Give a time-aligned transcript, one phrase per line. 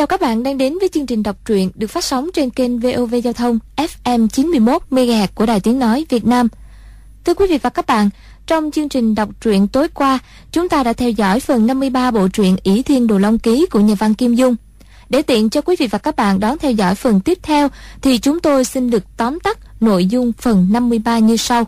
[0.00, 2.78] Chào các bạn đang đến với chương trình đọc truyện được phát sóng trên kênh
[2.78, 6.48] VOV Giao thông FM 91 MHz của Đài Tiếng Nói Việt Nam.
[7.24, 8.10] Thưa quý vị và các bạn,
[8.46, 10.18] trong chương trình đọc truyện tối qua,
[10.52, 13.80] chúng ta đã theo dõi phần 53 bộ truyện ỷ Thiên Đồ Long Ký của
[13.80, 14.56] nhà văn Kim Dung.
[15.08, 17.68] Để tiện cho quý vị và các bạn đón theo dõi phần tiếp theo,
[18.02, 21.64] thì chúng tôi xin được tóm tắt nội dung phần 53 như sau.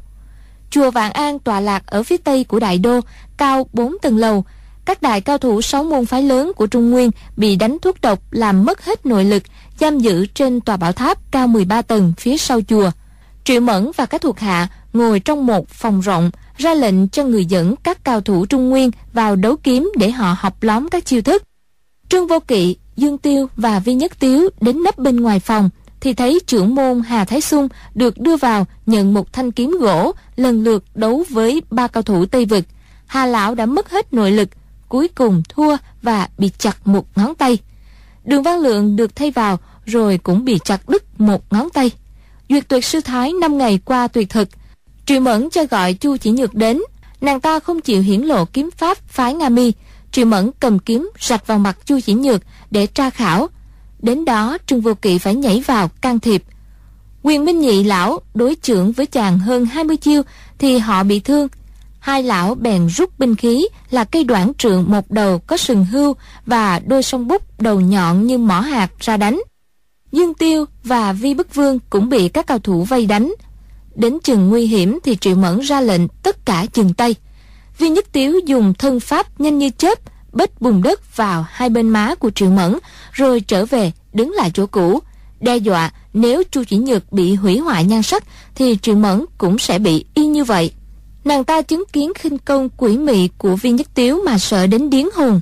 [0.70, 3.00] Chùa Vạn An tọa lạc ở phía tây của Đại Đô,
[3.36, 4.44] cao 4 tầng lầu,
[4.84, 8.18] các đại cao thủ sáu môn phái lớn của Trung Nguyên bị đánh thuốc độc
[8.30, 9.42] làm mất hết nội lực,
[9.80, 12.90] giam giữ trên tòa bảo tháp cao 13 tầng phía sau chùa.
[13.44, 17.44] Triệu Mẫn và các thuộc hạ ngồi trong một phòng rộng, ra lệnh cho người
[17.44, 21.22] dẫn các cao thủ Trung Nguyên vào đấu kiếm để họ học lóm các chiêu
[21.22, 21.42] thức.
[22.08, 26.14] Trương Vô Kỵ, Dương Tiêu và Vi Nhất Tiếu đến nấp bên ngoài phòng, thì
[26.14, 30.64] thấy trưởng môn Hà Thái Xuân được đưa vào nhận một thanh kiếm gỗ lần
[30.64, 32.64] lượt đấu với ba cao thủ Tây Vực.
[33.06, 34.48] Hà Lão đã mất hết nội lực,
[34.92, 37.58] cuối cùng thua và bị chặt một ngón tay.
[38.24, 41.90] Đường Văn Lượng được thay vào rồi cũng bị chặt đứt một ngón tay.
[42.48, 44.48] Duyệt tuyệt sư thái năm ngày qua tuyệt thực.
[45.06, 46.82] Triệu Mẫn cho gọi Chu Chỉ Nhược đến.
[47.20, 49.72] Nàng ta không chịu hiển lộ kiếm pháp phái Nga Mi.
[50.10, 53.48] Triệu Mẫn cầm kiếm rạch vào mặt Chu Chỉ Nhược để tra khảo.
[54.02, 56.44] Đến đó, Trương Vô Kỵ phải nhảy vào can thiệp.
[57.22, 60.22] Quyền Minh Nhị lão đối trưởng với chàng hơn 20 chiêu
[60.58, 61.48] thì họ bị thương
[62.02, 66.14] hai lão bèn rút binh khí là cây đoạn trượng một đầu có sừng hưu
[66.46, 69.40] và đôi song bút đầu nhọn như mỏ hạt ra đánh.
[70.12, 73.34] Dương Tiêu và Vi Bức Vương cũng bị các cao thủ vây đánh.
[73.94, 77.14] Đến chừng nguy hiểm thì Triệu Mẫn ra lệnh tất cả dừng tay.
[77.78, 79.98] Vi Nhất Tiếu dùng thân pháp nhanh như chớp,
[80.32, 82.78] bết bùn đất vào hai bên má của Triệu Mẫn,
[83.12, 85.00] rồi trở về đứng lại chỗ cũ
[85.40, 89.58] đe dọa, nếu Chu Chỉ Nhược bị hủy hoại nhan sắc thì Triệu Mẫn cũng
[89.58, 90.72] sẽ bị y như vậy.
[91.24, 94.90] Nàng ta chứng kiến khinh công quỷ mị của viên nhất tiếu mà sợ đến
[94.90, 95.40] điếng hồn.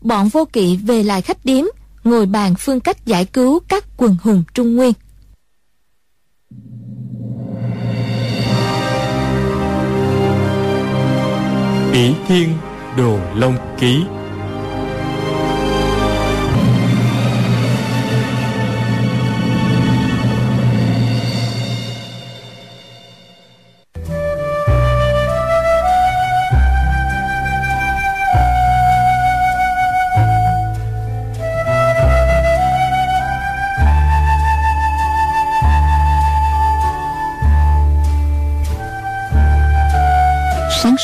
[0.00, 1.64] Bọn vô kỵ về lại khách điếm,
[2.04, 4.92] ngồi bàn phương cách giải cứu các quần hùng Trung Nguyên.
[11.92, 12.48] Bỉ Thiên
[12.96, 14.04] Đồ Long Ký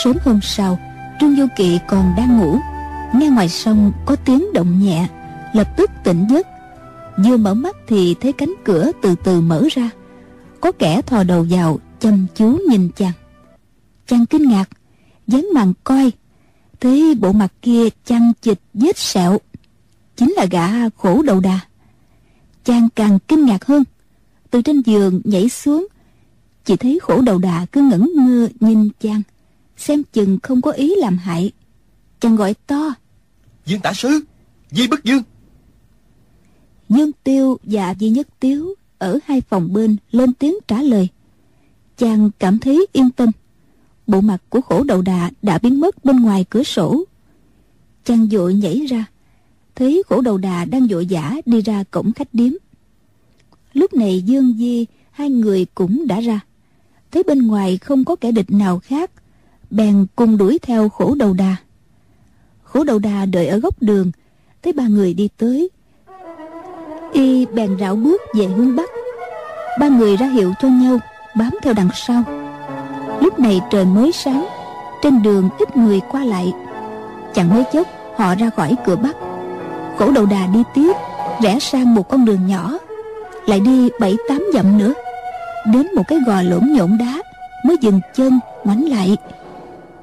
[0.08, 0.78] sớm hôm sau,
[1.20, 2.58] trương du kỵ còn đang ngủ.
[3.14, 5.08] Nghe ngoài sông có tiếng động nhẹ,
[5.52, 6.46] lập tức tỉnh giấc.
[7.24, 9.90] Vừa mở mắt thì thấy cánh cửa từ từ mở ra.
[10.60, 13.12] Có kẻ thò đầu vào, chăm chú nhìn chàng.
[14.06, 14.64] Chàng kinh ngạc
[15.26, 16.12] dán màn coi.
[16.80, 19.38] Thấy bộ mặt kia chăn chịch vết sẹo,
[20.16, 21.60] chính là gã khổ đầu đà.
[22.64, 23.84] Chàng càng kinh ngạc hơn.
[24.50, 25.86] Từ trên giường nhảy xuống,
[26.64, 29.22] chỉ thấy khổ đầu đà cứ ngẩn ngơ nhìn chàng
[29.78, 31.52] xem chừng không có ý làm hại.
[32.20, 32.94] Chàng gọi to.
[33.66, 34.20] Dương tả sứ
[34.70, 35.22] di bức dương.
[36.88, 41.08] Dương tiêu và di nhất tiếu ở hai phòng bên lên tiếng trả lời.
[41.96, 43.30] Chàng cảm thấy yên tâm.
[44.06, 47.04] Bộ mặt của khổ đầu đà đã biến mất bên ngoài cửa sổ.
[48.04, 49.04] Chàng vội nhảy ra.
[49.74, 52.52] Thấy khổ đầu đà đang vội vã đi ra cổng khách điếm.
[53.72, 56.40] Lúc này dương di hai người cũng đã ra.
[57.10, 59.10] Thấy bên ngoài không có kẻ địch nào khác
[59.70, 61.56] bèn cùng đuổi theo khổ đầu đà.
[62.64, 64.10] Khổ đầu đà đợi ở góc đường,
[64.62, 65.70] thấy ba người đi tới.
[67.12, 68.90] Y bèn rảo bước về hướng bắc.
[69.80, 70.98] Ba người ra hiệu cho nhau,
[71.36, 72.22] bám theo đằng sau.
[73.20, 74.46] Lúc này trời mới sáng,
[75.02, 76.52] trên đường ít người qua lại.
[77.34, 77.86] Chẳng mấy chốc,
[78.16, 79.16] họ ra khỏi cửa bắc.
[79.98, 80.92] Khổ đầu đà đi tiếp,
[81.42, 82.78] rẽ sang một con đường nhỏ.
[83.46, 84.94] Lại đi bảy tám dặm nữa.
[85.72, 87.22] Đến một cái gò lổm nhộn đá,
[87.64, 89.16] mới dừng chân, ngoảnh lại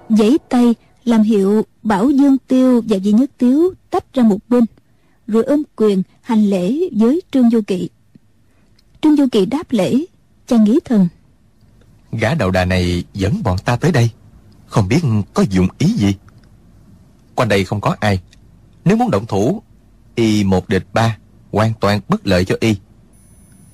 [0.10, 4.66] giãy tay làm hiệu bảo dương tiêu và vị nhất tiếu tách ra một bên
[5.28, 7.90] rồi ôm quyền hành lễ với trương du kỵ.
[9.02, 10.06] Trương du kỵ đáp lễ
[10.48, 11.08] chàng nghĩ thầm.
[12.12, 14.10] Gã đầu đà này dẫn bọn ta tới đây
[14.68, 15.00] không biết
[15.34, 16.14] có dụng ý gì?
[17.36, 18.20] Quanh đây không có ai.
[18.86, 19.62] Nếu muốn động thủ
[20.16, 21.18] y một địch ba
[21.52, 22.76] hoàn toàn bất lợi cho y.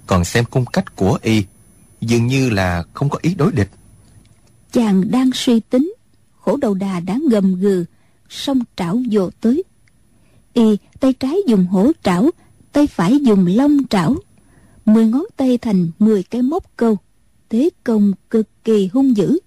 [0.07, 1.43] Còn xem cung cách của y
[2.01, 3.69] dường như là không có ý đối địch.
[4.71, 5.93] Chàng đang suy tính
[6.51, 7.85] khổ đầu đà đã gầm gừ
[8.29, 9.63] song trảo dồ tới.
[10.53, 12.29] Y tay trái dùng hổ trảo
[12.71, 14.15] tay phải dùng long trảo.
[14.85, 16.97] Mười ngón tay thành mười cái móc câu.
[17.49, 19.39] Thế công cực kỳ hung dữ.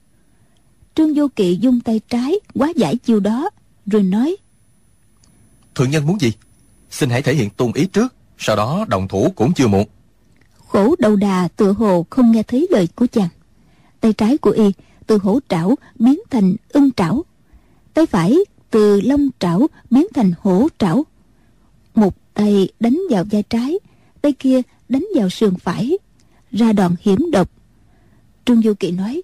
[0.95, 3.51] Trương vô kỵ dung tay trái quá giải chiêu đó
[3.87, 4.37] rồi nói
[5.75, 6.33] thượng nhân muốn gì?
[6.91, 9.89] Xin hãy thể hiện tung ý trước Sau đó đồng thủ cũng chưa muộn.
[10.69, 13.29] Khổ đầu đà tựa hồ không nghe thấy lời của chàng.
[14.01, 14.73] Tay trái của y
[15.07, 17.25] từ hổ trảo biến thành ưng trảo.
[17.95, 18.39] Tay phải
[18.71, 21.05] từ long trảo biến thành hổ trảo.
[21.95, 23.79] Một tay đánh vào vai trái
[24.23, 25.99] Tay kia đánh vào sườn phải
[26.53, 27.51] Ra đòn hiểm độc.
[28.45, 29.23] Trương Du Kỵ nói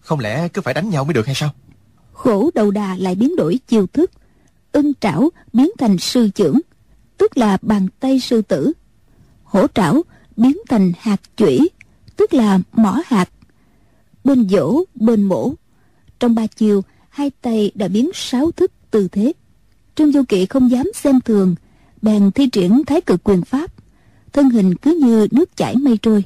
[0.00, 1.50] Không lẽ cứ phải đánh nhau mới được hay sao?
[2.12, 4.10] Khổ đầu đà lại biến đổi chiêu thức
[4.72, 6.60] Ưng trảo biến thành sư trưởng
[7.16, 8.72] Tức là bàn tay sư tử.
[9.44, 10.02] Hổ trảo
[10.36, 11.70] biến thành hạt chủy
[12.16, 13.28] Tức là mỏ hạt
[14.24, 15.52] Bên dỗ, bên mổ.
[16.20, 19.32] Trong ba chiều Hai tay đã biến sáu thức tư thế.
[19.94, 21.54] Trương Du Kỵ không dám xem thường
[22.02, 23.72] Bèn thi triển thái cực quyền pháp.
[24.32, 26.24] Thân hình cứ như nước chảy mây trôi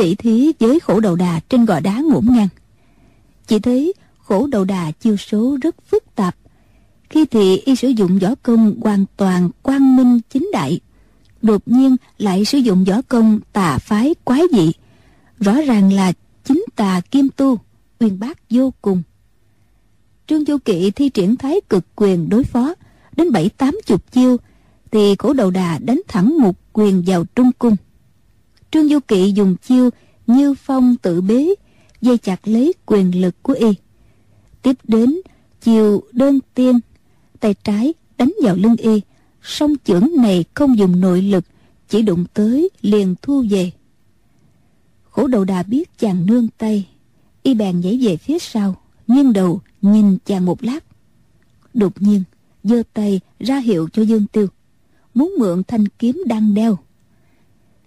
[0.00, 2.48] tỷ thí với khổ đầu đà trên gò đá ngổn ngang.
[3.46, 6.36] Chỉ thấy khổ đầu đà chiêu số rất phức tạp.
[7.10, 10.80] Khi thì y sử dụng võ công hoàn toàn quang minh chính đại
[11.42, 14.72] đột nhiên lại sử dụng võ công tà phái quái dị.
[15.40, 16.12] Rõ ràng là
[16.50, 17.58] chính tà kim tu,
[18.00, 19.02] uyên bác vô cùng.
[20.26, 22.74] Trương du kỵ thi triển thái cực quyền đối phó,
[23.16, 24.36] đến bảy tám chục chiêu,
[24.90, 27.76] thì cổ đầu đà đánh thẳng một quyền vào trung cung.
[28.70, 29.90] Trương du kỵ dùng chiêu
[30.26, 31.54] như phong tự bế,
[32.00, 33.68] dây chặt lấy quyền lực của y.
[34.62, 35.14] Tiếp đến
[35.60, 36.80] chiều đơn tiên,
[37.40, 39.00] tay trái đánh vào lưng y.
[39.42, 41.44] Song chưởng này không dùng nội lực,
[41.88, 43.70] chỉ đụng tới liền thu về
[45.20, 46.88] khổ đầu đà biết chàng nương tay
[47.42, 48.76] y bèn nhảy về phía sau
[49.06, 50.84] nghiêng đầu nhìn chàng một lát.
[51.74, 52.22] Đột nhiên
[52.64, 54.46] giơ tay ra hiệu cho dương tiêu
[55.14, 56.78] muốn mượn thanh kiếm đang đeo.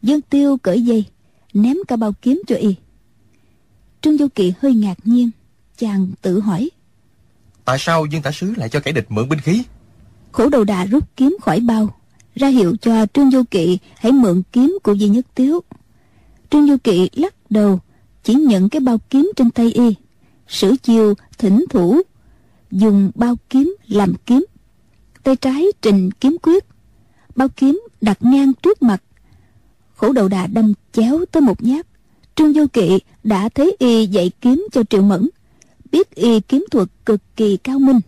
[0.02, 1.06] Dương tiêu cởi dây
[1.54, 2.76] ném cả bao kiếm cho y.
[4.02, 5.30] Trương du kỵ hơi ngạc nhiên
[5.78, 6.70] chàng tự hỏi.
[7.66, 9.64] Tại sao dương tả sứ lại cho kẻ địch mượn binh khí?
[10.32, 11.96] Khổ đầu đà rút kiếm khỏi bao
[12.36, 15.64] ra hiệu cho trương du kỵ hãy mượn kiếm của di nhất tiếu
[16.54, 17.80] trương du kỵ lắc đầu,
[18.24, 19.96] chỉ nhận cái bao kiếm trên tay y.
[20.48, 22.02] Sử chiều thỉnh thủ,
[22.72, 24.46] dùng bao kiếm làm kiếm.
[25.24, 26.66] Tay trái trình kiếm quyết,
[27.36, 29.04] bao kiếm đặt ngang trước mặt.
[29.96, 31.88] Khổ đầu đà đâm chéo tới một nhát.
[32.36, 35.30] Trương du kỵ đã thấy y dạy kiếm cho triệu mẫn,
[35.92, 38.00] biết y kiếm thuật cực kỳ cao minh.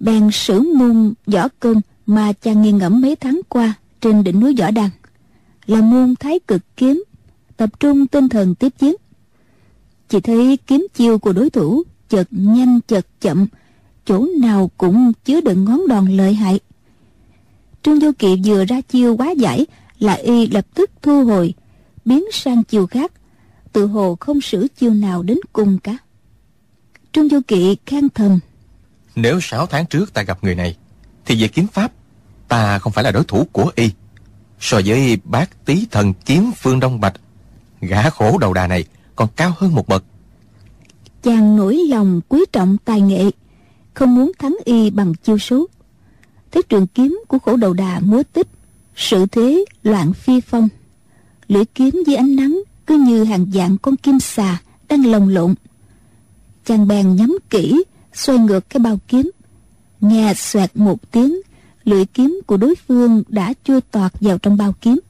[0.00, 4.54] Bèn sử môn võ công mà chàng nghiền ngẫm mấy tháng qua trên đỉnh núi
[4.58, 4.90] võ đăng
[5.66, 7.04] là môn thái cực kiếm
[7.60, 8.94] tập trung tinh thần tiếp chiến.
[10.08, 13.46] Chỉ thấy kiếm chiêu của đối thủ chợt nhanh chợt chậm,
[14.04, 16.60] chỗ nào cũng chứa đựng ngón đòn lợi hại.
[17.82, 19.66] Trương du kỵ vừa ra chiêu quá giải
[19.98, 21.54] là y lập tức thu hồi,
[22.04, 23.12] biến sang chiều khác,
[23.72, 25.96] tự hồ không sử chiêu nào đến cùng cả.
[27.12, 28.38] Trương du kỵ khen thầm.
[29.16, 30.76] Nếu sáu tháng trước ta gặp người này,
[31.24, 31.92] thì về kiếm pháp,
[32.48, 33.90] ta không phải là đối thủ của y.
[34.60, 37.14] So với bác tý thần kiếm phương đông bạch
[37.80, 38.84] gã khổ đầu đà này
[39.16, 40.04] còn cao hơn một bậc.
[41.22, 43.30] Chàng nổi lòng quý trọng tài nghệ,
[43.94, 45.66] không muốn thắng y bằng chiêu số.
[46.50, 48.48] Thế trường kiếm của khổ đầu đà múa tích
[48.96, 50.68] sự thế loạn phi phong.
[51.48, 55.54] Lưỡi kiếm dưới ánh nắng cứ như hàng dạng con kim xà đang lồng lộn.
[56.64, 59.30] Chàng bèn nhắm kỹ, xoay ngược cái bao kiếm.
[60.00, 61.40] Nghe xoẹt một tiếng,
[61.84, 65.00] lưỡi kiếm của đối phương đã chui toạc vào trong bao kiếm.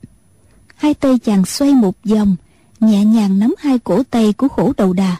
[0.74, 2.36] Hai tay chàng xoay một vòng
[2.80, 5.16] nhẹ nhàng nắm hai cổ tay của khổ đầu đà,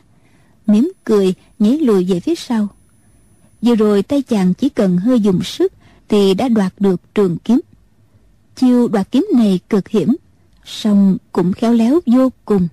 [0.67, 2.69] mỉm cười nhảy lùi về phía sau.
[3.63, 5.73] Vừa rồi tay chàng chỉ cần hơi dùng sức
[6.09, 7.61] thì đã đoạt được trường kiếm.
[8.57, 10.17] Chiêu đoạt kiếm này cực hiểm,
[10.65, 12.69] song cũng khéo léo vô cùng.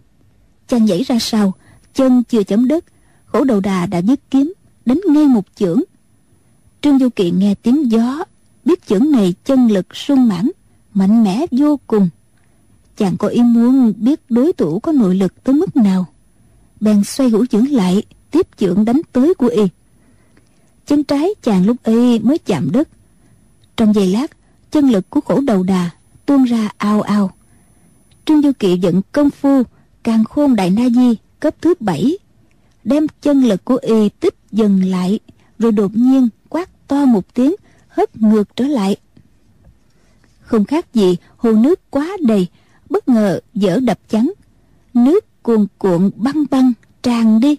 [0.68, 1.54] Chàng nhảy ra sau,
[1.94, 2.86] chân chưa chấm đất,
[3.26, 4.54] khổ đầu đà đã dứt kiếm,
[4.86, 5.82] đánh ngay một chưởng.
[6.82, 8.24] Trương du kỵ nghe tiếng gió,
[8.66, 10.50] biết chưởng này chân lực sung mãn,
[10.94, 12.10] mạnh mẽ vô cùng
[12.98, 16.06] chàng có ý muốn biết đối thủ có nội lực tới mức nào.
[16.80, 19.64] Bèn xoay hữu chưởng lại, tiếp chưởng đánh tới của y.
[20.86, 22.90] Chân trái chàng lúc ấy mới chạm đất.
[23.78, 24.32] Trong giây lát,
[24.72, 25.90] chân lực của khổ đầu đà
[26.26, 27.32] tuôn ra ao ao.
[28.26, 29.64] Trương du kỵ dựng công phu,
[30.04, 32.18] càng khôn đại na di, cấp thứ bảy,
[32.84, 35.20] đem chân lực của y tích dần lại,
[35.60, 37.56] rồi đột nhiên quát to một tiếng,
[37.88, 38.98] hất ngược trở lại.
[40.42, 42.48] Không khác gì hồ nước quá đầy
[42.90, 44.32] bất ngờ dở đập chắn.
[44.94, 47.56] Nước cuồn cuộn băng băng tràn đi,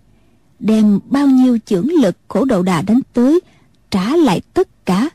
[0.58, 3.40] đem bao nhiêu chưởng lực khổ đầu đà đánh tới,
[3.90, 5.10] trả lại tất cả.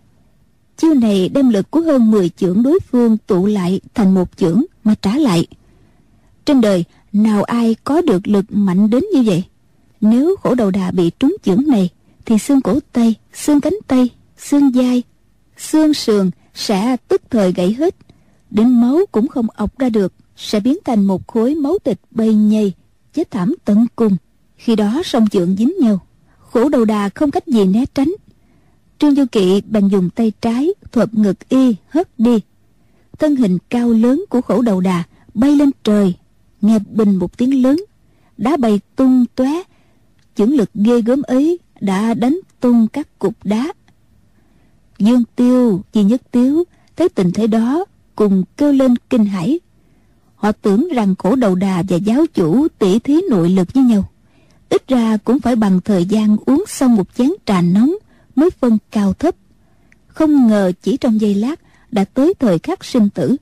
[0.78, 4.64] Chiêu này đem lực của hơn 10 chưởng đối phương tụ lại thành một chưởng
[4.84, 5.48] mà trả lại.
[6.46, 9.44] Trên đời, nào ai có được lực mạnh đến như vậy?
[10.02, 11.90] Nếu khổ đầu đà bị trúng chưởng này,
[12.26, 15.04] thì xương cổ tay, xương cánh tay, xương vai,
[15.58, 17.96] xương sườn sẽ tức thời gãy hết
[18.54, 22.34] đến máu cũng không ọc ra được, sẽ biến thành một khối máu thịt bay
[22.34, 22.74] nhầy
[23.14, 24.18] chết thảm tận cùng.
[24.56, 26.00] Khi đó song trượng dính nhau.
[26.38, 28.14] Khổ đầu đà không cách gì né tránh.
[29.00, 32.40] Trương du kỵ bèn dùng tay trái thuật ngực y hất đi.
[33.20, 36.16] Thân hình cao lớn của khổ đầu đà bay lên trời,
[36.62, 37.84] nghe bình một tiếng lớn.
[38.38, 39.64] Đá bay tung tóe.
[40.36, 43.74] Chưởng lực ghê gớm ấy đã đánh tung các cục đá.
[45.00, 46.64] Dương tiêu chi nhất tiếu,
[46.96, 49.60] thấy tình thế đó cùng kêu lên kinh hãi.
[50.36, 54.10] Họ tưởng rằng khổ đầu đà và giáo chủ tỉ thí nội lực với nhau.
[54.70, 57.96] Ít ra cũng phải bằng thời gian uống xong một chén trà nóng
[58.36, 59.36] mới phân cao thấp.
[60.08, 61.60] Không ngờ chỉ trong giây lát
[61.92, 63.36] đã tới thời khắc sinh tử.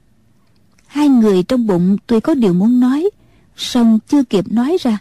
[0.88, 3.10] Hai người trong bụng tuy có điều muốn nói,
[3.58, 4.98] song chưa kịp nói ra.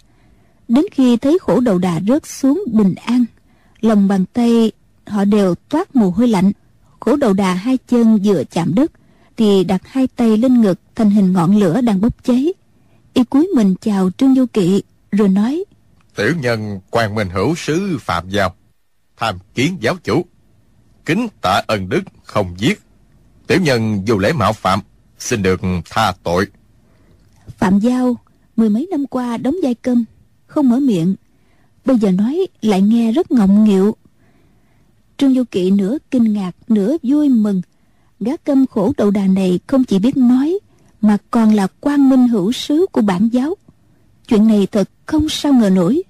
[0.69, 3.25] Đến khi thấy khổ đầu đà rớt xuống bình an,
[3.81, 4.73] lòng bàn tay
[5.07, 6.53] họ đều toát mồ hôi lạnh.
[7.01, 8.93] Khổ đầu đà hai chân vừa chạm đất
[9.41, 12.53] thì đặt hai tay lên ngực thành hình ngọn lửa đang bốc cháy.
[13.15, 14.83] Y cúi mình chào trương du kỵ
[15.13, 15.65] rồi nói
[16.17, 18.55] tiểu nhân quan minh hữu sứ phạm giao
[19.17, 20.25] tham kiến giáo chủ.
[21.05, 22.81] Kính tạ ân đức không giết.
[23.47, 24.81] Tiểu nhân dù lễ mạo phạm
[25.19, 26.47] xin được tha tội.
[27.59, 28.17] Phạm giao
[28.57, 30.05] mười mấy năm qua đóng vai câm
[30.47, 31.15] không mở miệng.
[31.85, 33.97] Bây giờ nói lại nghe rất ngọng nghịu.
[35.17, 37.63] Trương du kỵ nửa kinh ngạc nửa vui mừng
[38.21, 40.59] gã câm khổ đầu đà này không chỉ biết nói
[41.01, 43.57] mà còn là quan minh hữu sứ của bản giáo.
[44.29, 46.03] Chuyện này thật không sao ngờ nổi.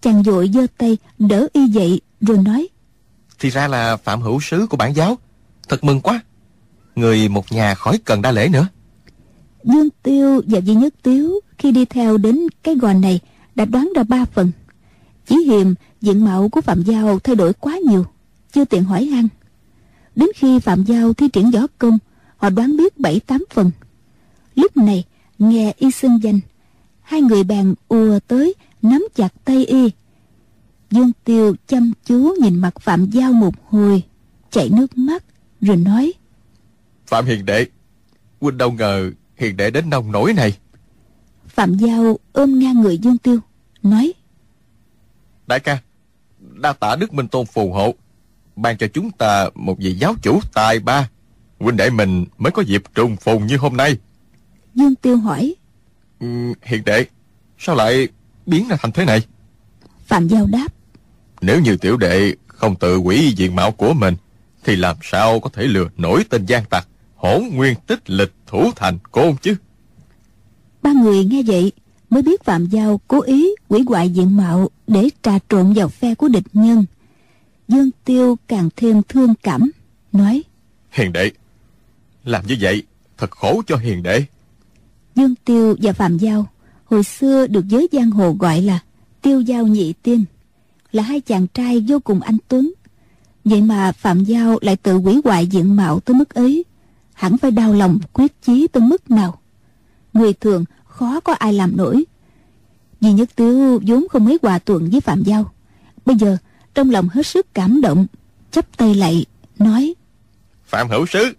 [0.00, 2.68] Chàng vội giơ tay đỡ y dậy rồi nói.
[3.38, 5.18] Thì ra là phạm hữu sứ của bản giáo.
[5.68, 6.20] Thật mừng quá.
[6.96, 8.66] Người một nhà khỏi cần đa lễ nữa.
[9.64, 13.20] Dương tiêu và duy nhất tiếu khi đi theo đến cái gò này
[13.54, 14.50] đã đoán ra ba phần.
[15.26, 18.04] Chỉ hiềm diện mạo của phạm giao thay đổi quá nhiều
[18.52, 19.28] chưa tiện hỏi han
[20.18, 21.98] đến khi phạm giao thi triển võ công
[22.36, 23.70] họ đoán biết bảy tám phần.
[24.54, 25.04] Lúc này
[25.38, 26.40] nghe y xưng danh
[27.02, 29.90] hai người bàn ùa tới nắm chặt tay y.
[30.90, 34.02] Dương tiêu chăm chú nhìn mặt phạm giao một hồi
[34.50, 35.24] chảy nước mắt
[35.60, 36.12] rồi nói
[37.06, 37.66] phạm hiền đệ
[38.40, 40.58] huynh đâu ngờ hiền đệ đến nông nổi này.
[41.46, 43.40] Phạm giao ôm ngang người dương tiêu
[43.82, 44.12] nói
[45.46, 45.78] đại ca
[46.38, 47.94] đa tạ đức minh tôn phù hộ
[48.62, 51.08] ban cho chúng ta một vị giáo chủ tài ba.
[51.58, 53.96] Huynh đệ mình mới có dịp trùng phùng như hôm nay.
[54.74, 55.54] Dương tiêu hỏi.
[56.20, 56.26] Ừ,
[56.62, 57.06] hiền đệ
[57.58, 58.08] sao lại
[58.46, 59.22] biến ra thành thế này?
[60.06, 60.68] Phạm giao đáp.
[61.40, 64.14] Nếu như tiểu đệ không tự quỷ diện mạo của mình
[64.64, 68.70] thì làm sao có thể lừa nổi tên gian tặc hỗn nguyên tích lịch thủ
[68.76, 69.54] thành côn chứ?
[70.82, 71.72] Ba người nghe vậy
[72.10, 76.14] mới biết phạm giao cố ý quỷ hoại diện mạo để trà trộn vào phe
[76.14, 76.84] của địch nhân
[77.68, 79.70] dương tiêu càng thêm thương cảm
[80.12, 80.42] nói
[80.90, 81.30] hiền đệ
[82.24, 82.82] làm như vậy
[83.18, 84.24] thật khổ cho hiền đệ.
[85.14, 86.46] Dương tiêu và phạm giao
[86.84, 88.78] hồi xưa được giới giang hồ gọi là
[89.22, 90.24] tiêu giao nhị tiên
[90.92, 92.72] là hai chàng trai vô cùng anh tuấn.
[93.44, 96.64] Vậy mà phạm giao lại tự quỷ hoại diện mạo tới mức ấy
[97.14, 99.40] hẳn phải đau lòng quyết chí tới mức nào.
[100.12, 102.04] Người thường khó có ai làm nổi.
[103.00, 105.52] Vì nhất tiếu vốn không mấy hòa thuận với phạm giao
[106.06, 106.36] bây giờ
[106.78, 108.06] trong lòng hết sức cảm động
[108.50, 109.26] chắp tay lạy
[109.58, 109.94] nói
[110.66, 111.32] phạm hữu sứ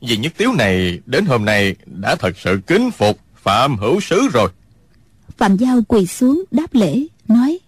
[0.00, 4.28] vì nhất tiếu này đến hôm nay đã thật sự kính phục phạm hữu sứ
[4.32, 4.50] rồi.
[5.36, 7.58] Phạm giao quỳ xuống đáp lễ nói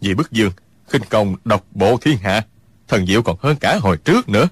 [0.00, 0.50] vì bức dương
[0.88, 2.44] khinh công độc bộ thiên hạ
[2.88, 4.48] thần diệu còn hơn cả hồi trước nữa.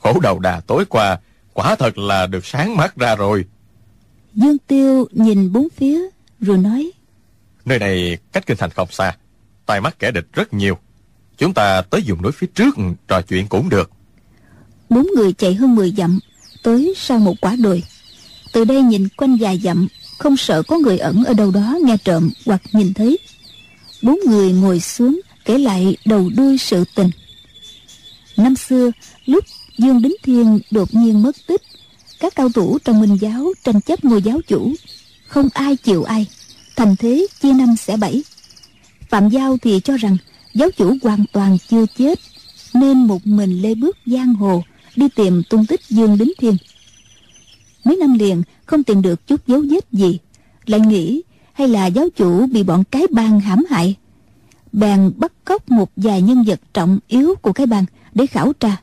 [0.00, 1.18] Khổ đầu đà tối qua
[1.52, 3.44] quả thật là được sáng mắt ra rồi.
[4.34, 6.00] Dương tiêu nhìn bốn phía
[6.40, 6.90] rồi nói
[7.64, 9.16] nơi này cách kinh thành không xa
[9.66, 10.78] tai mắt kẻ địch rất nhiều
[11.38, 12.74] chúng ta tới dùng núi phía trước,
[13.08, 13.90] trò chuyện cũng được.
[14.90, 16.18] Bốn người chạy hơn 10 dặm,
[16.62, 17.82] tới sau một quả đồi.
[18.52, 19.88] Từ đây nhìn quanh vài dặm,
[20.18, 23.18] không sợ có người ẩn ở đâu đó nghe trộm hoặc nhìn thấy.
[24.02, 27.10] Bốn người ngồi xuống, kể lại đầu đuôi sự tình.
[28.36, 28.90] Năm xưa,
[29.26, 29.44] lúc
[29.78, 31.62] dương đính thiên đột nhiên mất tích,
[32.20, 34.74] các cao thủ trong minh giáo tranh chấp ngôi giáo chủ.
[35.26, 36.26] Không ai chịu ai,
[36.76, 38.22] thành thế chia năm xẻ bảy.
[39.08, 40.16] Phạm giao thì cho rằng
[40.54, 42.18] giáo chủ hoàn toàn chưa chết,
[42.74, 44.62] nên một mình lê bước giang hồ,
[44.96, 46.56] đi tìm tung tích dương đính thiên.
[47.84, 50.18] Mấy năm liền, không tìm được chút dấu vết gì.
[50.66, 53.96] Lại nghĩ, hay là giáo chủ bị bọn cái bang hãm hại?
[54.72, 57.84] Bèn bắt cóc một vài nhân vật trọng yếu của cái bang
[58.14, 58.76] để khảo tra,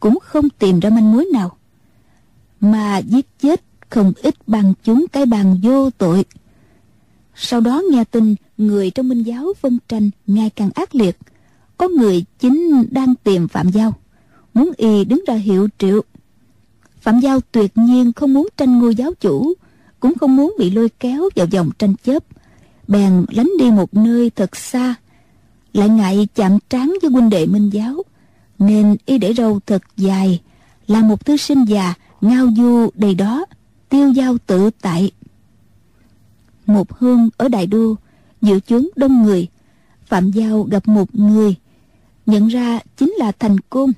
[0.00, 1.56] cũng không tìm ra manh mối nào.
[2.60, 6.24] Mà giết chết không ít bằng chúng cái bang vô tội.
[7.34, 11.18] Sau đó nghe tin người trong minh giáo phân tranh ngày càng ác liệt
[11.76, 13.92] có người chính đang tìm phạm giao
[14.54, 16.02] muốn y đứng ra hiệu triệu
[17.00, 19.52] Phạm Giao tuyệt nhiên không muốn tranh ngôi giáo chủ,
[20.00, 22.24] cũng không muốn bị lôi kéo vào dòng tranh chấp.
[22.88, 24.94] Bèn lánh đi một nơi thật xa,
[25.72, 28.02] lại ngại chạm trán với huynh đệ minh giáo,
[28.58, 30.40] nên y để râu thật dài,
[30.86, 33.44] là một thư sinh già, ngao du đầy đó,
[33.88, 35.10] tiêu giao tự tại.
[36.66, 37.94] Một hương ở Đại Đô,
[38.42, 39.48] dự chốn đông người,
[40.06, 41.54] Phạm Giao gặp một người,
[42.26, 43.92] nhận ra chính là Thành Côn,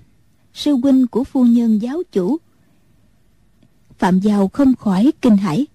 [0.55, 2.37] sư huynh của phu nhân giáo chủ.
[3.99, 5.67] Phạm Giao không khỏi kinh hãi.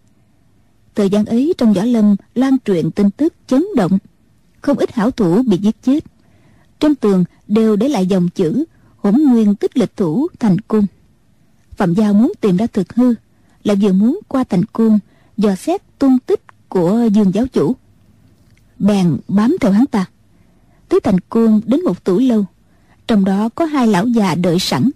[0.95, 3.97] Thời gian ấy trong võ lâm lan truyền tin tức chấn động,
[4.61, 6.03] không ít hảo thủ bị giết chết.
[6.79, 8.65] Trên tường đều để lại dòng chữ
[8.97, 10.85] hỗn nguyên tích lịch thủ thành cung.
[11.71, 13.13] Phạm Giao muốn tìm ra thực hư,
[13.63, 14.99] lại vừa muốn qua thành cung
[15.37, 17.75] dò xét tung tích của dương giáo chủ.
[18.79, 20.05] Bèn bám theo hắn ta.
[20.89, 22.45] Tới thành côn đến một tủ lâu,
[23.07, 24.89] trong đó có hai lão già đợi sẵn,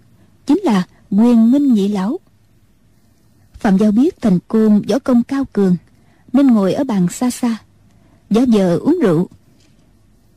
[0.46, 2.18] chính là nguyên Minh Nhị Lão.
[3.54, 5.76] Phạm Giao biết thành côn võ công cao cường,
[6.32, 7.56] nên ngồi ở bàn xa xa,
[8.30, 9.28] giả vờ uống rượu.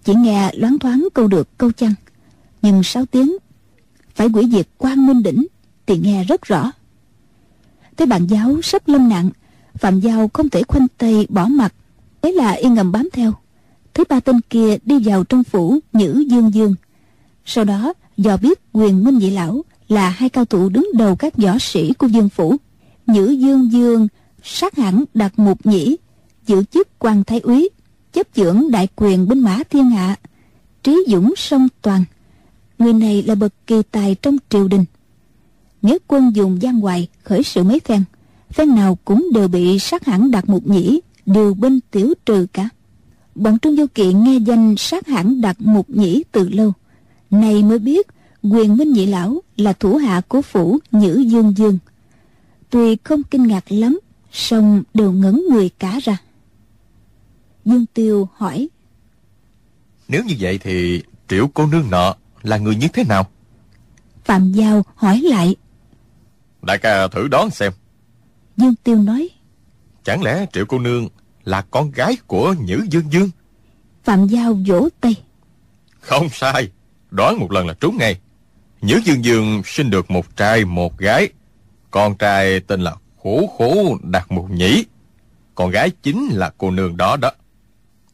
[0.04, 1.94] Chỉ nghe loáng thoáng câu được câu chăng,
[2.62, 3.38] nhưng sáu tiếng
[4.16, 5.48] phải quỷ diệt quan minh đỉnh
[5.86, 6.72] thì nghe rất rõ
[7.98, 9.30] thấy bạn giáo sắp lâm nặng
[9.74, 11.74] phạm giao không thể khoanh tay bỏ mặt
[12.26, 13.34] thế là y ngầm bám theo.
[13.94, 16.76] Thấy ba tên kia đi vào trong phủ nhữ dương dương.
[17.46, 21.38] Sau đó dò biết quyền minh vị lão là hai cao thủ đứng đầu các
[21.38, 22.56] võ sĩ của dương phủ,
[23.08, 24.08] nhữ dương dương
[24.44, 25.98] sát hẳn đặt mục nhĩ,
[26.48, 27.70] giữ chức quan thái úy,
[28.14, 30.16] chấp dưỡng đại quyền binh mã thiên hạ,
[30.84, 32.04] trí dũng sông toàn.
[32.80, 34.86] Người này là bậc kỳ tài trong triều đình.
[35.82, 38.04] Nghĩa quân dùng gian hoài khởi sự mấy phen
[38.54, 42.70] phen nào cũng đều bị sát hẳn đặt mục nhĩ điều binh tiểu trừ cả
[43.36, 46.74] bọn trương vô kỵ nghe danh sát hẳn đạt mục nhĩ từ lâu
[47.32, 48.08] này mới biết
[48.44, 51.78] quyền minh nhị lão là thủ hạ của phủ nhữ dương dương
[52.70, 54.00] tuy không kinh ngạc lắm
[54.32, 56.18] song đều ngẩn người cả ra
[57.66, 58.68] dương tiêu hỏi
[60.08, 63.28] Nếu như vậy thì triệu cô nương nọ là người như thế nào?
[64.26, 65.56] phạm giao hỏi lại
[66.62, 67.72] Đại ca thử đoán xem.
[68.58, 69.30] dương tiêu nói
[70.04, 71.10] Chẳng lẽ triệu cô nương
[71.46, 73.30] là con gái của Nhữ Dương Dương?
[74.06, 75.16] phạm giao vỗ tay
[76.00, 76.70] Không sai.
[77.12, 78.20] Đoán một lần là trúng ngay.
[78.82, 81.30] Nhữ Dương Dương sinh được một trai một gái.
[81.92, 84.86] Con trai tên là Khổ Khổ Đạt Mục Nhĩ.
[85.56, 87.32] Con gái chính là cô nương đó đó.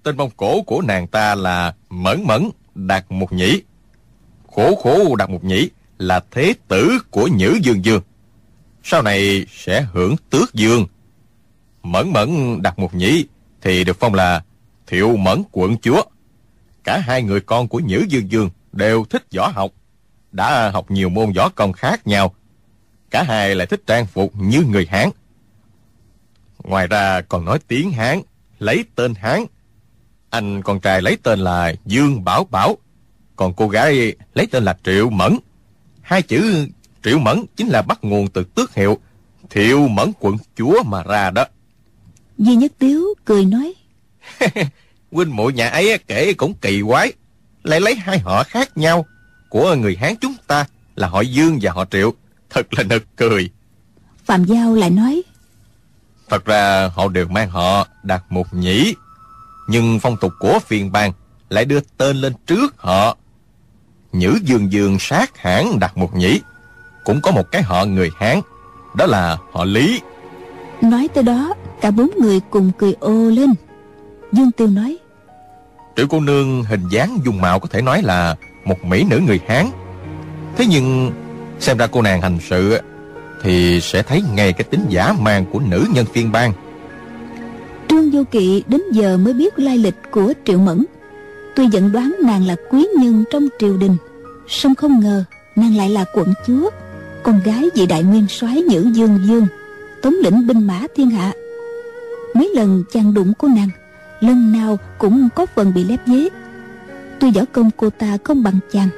[0.03, 3.61] Tên mông cổ của nàng ta là Mẫn Mẫn Đạt Mục Nhĩ.
[4.55, 8.01] Khổ Khổ Đạt Mục Nhĩ là thế tử của Nhữ Dương Dương.
[8.83, 10.87] Sau này sẽ hưởng tước dương.
[11.83, 13.25] Mẫn Mẫn đặt một Nhĩ
[13.61, 14.43] thì được phong là
[14.87, 16.03] Thiệu Mẫn Quận Chúa.
[16.83, 19.71] Cả hai người con của Nhữ Dương Dương đều thích võ học,
[20.31, 22.35] đã học nhiều môn võ công khác nhau.
[23.11, 25.09] Cả hai lại thích trang phục như người Hán.
[26.63, 28.21] Ngoài ra còn nói tiếng Hán,
[28.59, 29.45] lấy tên Hán.
[30.29, 32.77] Anh con trai lấy tên là Dương Bảo Bảo,
[33.35, 35.37] còn cô gái lấy tên là Triệu Mẫn.
[36.01, 36.67] Hai chữ
[37.03, 38.97] Triệu Mẫn chính là bắt nguồn từ tước hiệu
[39.49, 41.45] Thiệu Mẫn quận chúa mà ra đó.
[42.45, 43.73] Di Nhất Tiếu cười nói
[45.11, 47.13] Huynh muội nhà ấy kể cũng kỳ quái,
[47.63, 49.05] lại lấy hai họ khác nhau
[49.49, 52.13] của người Hán chúng ta là họ Dương và họ Triệu,
[52.49, 53.49] thật là nực cười.
[54.25, 55.21] Phạm Giao lại nói
[56.29, 58.95] Thật ra họ đều mang họ Đạt Mục Nhĩ,
[59.67, 61.13] nhưng phong tục của phiền bang
[61.49, 63.17] lại đưa tên lên trước họ.
[64.11, 66.41] Nhữ Dương Dương sát hãn Đạt Mục Nhĩ,
[67.03, 68.41] cũng có một cái họ người Hán,
[68.95, 70.01] đó là họ Lý.
[70.81, 73.53] Nói tới đó Cả bốn người cùng cười ô lên
[74.31, 74.97] Dương Tiêu nói
[75.95, 79.39] Triệu cô nương hình dáng dung mạo có thể nói là một mỹ nữ người
[79.47, 79.65] Hán.
[80.57, 81.11] Thế nhưng
[81.59, 82.79] xem ra cô nàng hành sự
[83.43, 86.53] thì sẽ thấy ngay cái tính giả man của nữ nhân phiên bang.
[87.89, 90.85] Trương Vô Kỵ đến giờ mới biết lai lịch của Triệu Mẫn
[91.55, 93.97] Tuy dẫn đoán nàng là quý nhân trong triều đình
[94.47, 95.23] song không ngờ
[95.55, 96.69] nàng lại là quận chúa
[97.23, 99.47] Con gái vị đại nguyên soái Nhữ Dương Dương
[100.03, 101.33] Thống lĩnh binh mã thiên hạ
[102.33, 103.69] Mấy lần chàng đụng của nàng
[104.19, 106.29] Lần nào cũng có phần bị lép vế
[107.19, 108.89] Tuy võ công cô ta không bằng chàng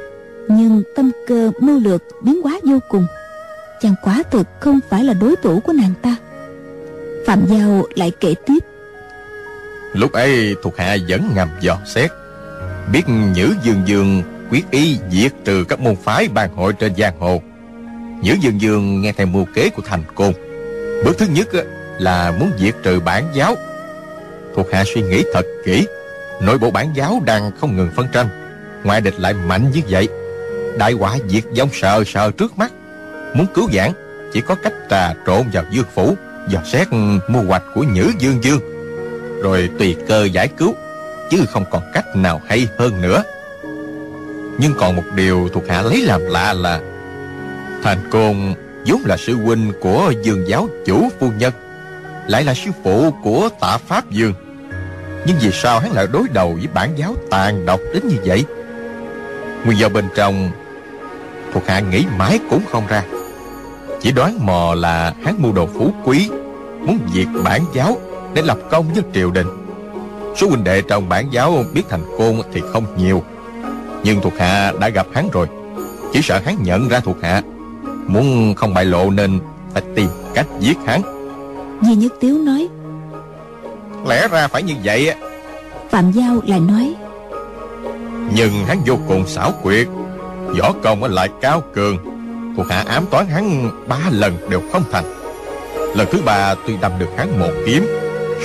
[0.48, 3.06] Nhưng tâm cơ mưu lược biến hóa vô cùng.
[3.82, 6.16] Chàng quá thực không phải là đối thủ của nàng ta.
[7.26, 8.60] Phạm Giao lại kể tiếp.
[9.94, 12.12] Lúc ấy thuộc hạ vẫn ngầm dò xét
[12.92, 13.02] Biết
[13.36, 17.42] Nhữ Dương Dương quyết ý diệt trừ các môn phái bàn hội trên giang hồ.
[18.22, 20.34] Nhữ Dương Dương nghe theo mưu kế của thành côn.
[21.06, 21.64] Bước thứ nhất á,
[22.00, 23.56] là muốn diệt trừ bản giáo.
[24.56, 25.88] Thuộc hạ suy nghĩ thật kỹ,
[26.42, 28.28] Nội bộ bản giáo đang không ngừng phân tranh.
[28.84, 30.08] Ngoại địch lại mạnh như vậy,
[30.78, 32.72] Đại quả diệt vong sợ sợ trước mắt.
[33.34, 33.92] Muốn cứu vãn,
[34.34, 36.16] chỉ có cách trà trộn vào dương phủ
[36.50, 36.88] dò xét
[37.28, 38.60] mưu hoạch của Nhữ Dương Dương.
[39.44, 40.74] Rồi tùy cơ giải cứu,
[41.30, 43.24] chứ không còn cách nào hay hơn nữa.
[44.58, 46.80] Nhưng còn một điều thuộc hạ lấy làm lạ là,
[47.84, 48.54] thành côn
[48.86, 51.54] vốn là sư huynh của dương giáo chủ phu nhân
[52.28, 54.34] lại là sư phụ của tạ pháp dương
[55.26, 58.46] nhưng vì sao hắn lại đối đầu với bản giáo tàn độc đến như vậy?
[59.66, 60.52] Nguyên do bên trong,
[61.54, 63.04] thuộc hạ nghĩ mãi cũng không ra.
[64.02, 66.30] Chỉ đoán mò là hắn mua đồ phú quý,
[66.80, 67.98] muốn diệt bản giáo
[68.34, 69.48] để lập công với triều đình.
[70.38, 73.24] Số huynh đệ trong bản giáo biết thành côn thì không nhiều,
[74.04, 75.48] nhưng thuộc hạ đã gặp hắn rồi.
[76.14, 77.42] Chỉ sợ hắn nhận ra thuộc hạ,
[78.08, 79.40] muốn không bại lộ nên
[79.74, 81.02] phải tìm cách giết hắn.
[81.82, 82.68] Di Nhất Tiếu nói
[84.08, 85.14] lẽ ra phải như vậy
[85.90, 86.96] Phạm Giao lại nói
[88.36, 89.88] nhưng hắn vô cùng xảo quyệt
[90.60, 91.98] võ công lại cao cường
[92.58, 95.04] thuộc hạ ám toán hắn ba lần đều không thành.
[95.96, 97.88] Lần thứ ba tuy đâm được hắn một kiếm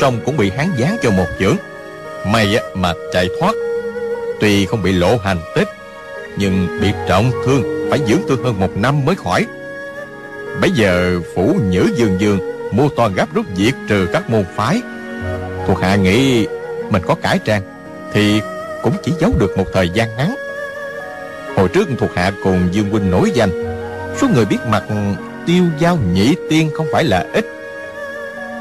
[0.01, 1.57] song cũng bị hắn giáng cho một chưởng.
[2.27, 3.55] May mà chạy thoát
[4.41, 5.69] tuy không bị lộ hành tích
[6.39, 9.47] nhưng bị trọng thương phải dưỡng thương hơn một năm mới khỏi.
[10.61, 12.39] Bây giờ phủ nhữ dương dương
[12.73, 14.83] mưu toàn gấp rút diệt trừ các môn phái.
[15.67, 16.47] Thuộc hạ nghĩ
[16.91, 17.63] mình có cải trang,
[18.13, 18.41] thì
[18.83, 20.35] cũng chỉ giấu được một thời gian ngắn.
[21.57, 23.51] Hồi trước thuộc hạ cùng dương huynh nổi danh,
[24.17, 24.85] số người biết mặt
[25.47, 27.47] tiêu giao nhị tiên không phải là ít.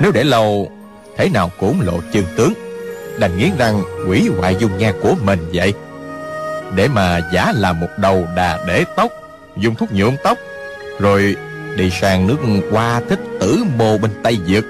[0.02, 0.72] Nếu để lâu,
[1.18, 2.54] thế nào cũng lộ chân tướng,
[3.20, 5.74] đành nghiến răng quỷ hoại dung nhan của mình vậy.
[6.76, 9.12] Để mà giả làm một đầu đà để tóc,
[9.58, 10.38] dùng thuốc nhuộm tóc,
[11.00, 11.36] rồi
[11.78, 12.38] đi sang nước
[12.72, 14.66] hoa thích tử mô bên tây dược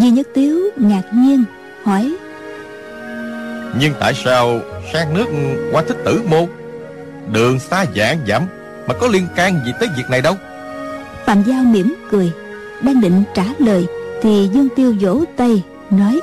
[0.00, 1.44] Di Nhất Tiếu ngạc nhiên
[1.84, 2.16] hỏi
[3.80, 4.60] nhưng tại sao
[4.92, 5.26] sang nước
[5.72, 6.46] hoa thích tử mô
[7.32, 8.42] đường xa dạng dặm
[8.86, 10.34] mà có liên can gì tới việc này đâu?
[11.26, 12.32] Phạm Giao mỉm cười
[12.82, 13.86] Đang định trả lời
[14.22, 16.20] Thì Dương Tiêu vỗ tay Nói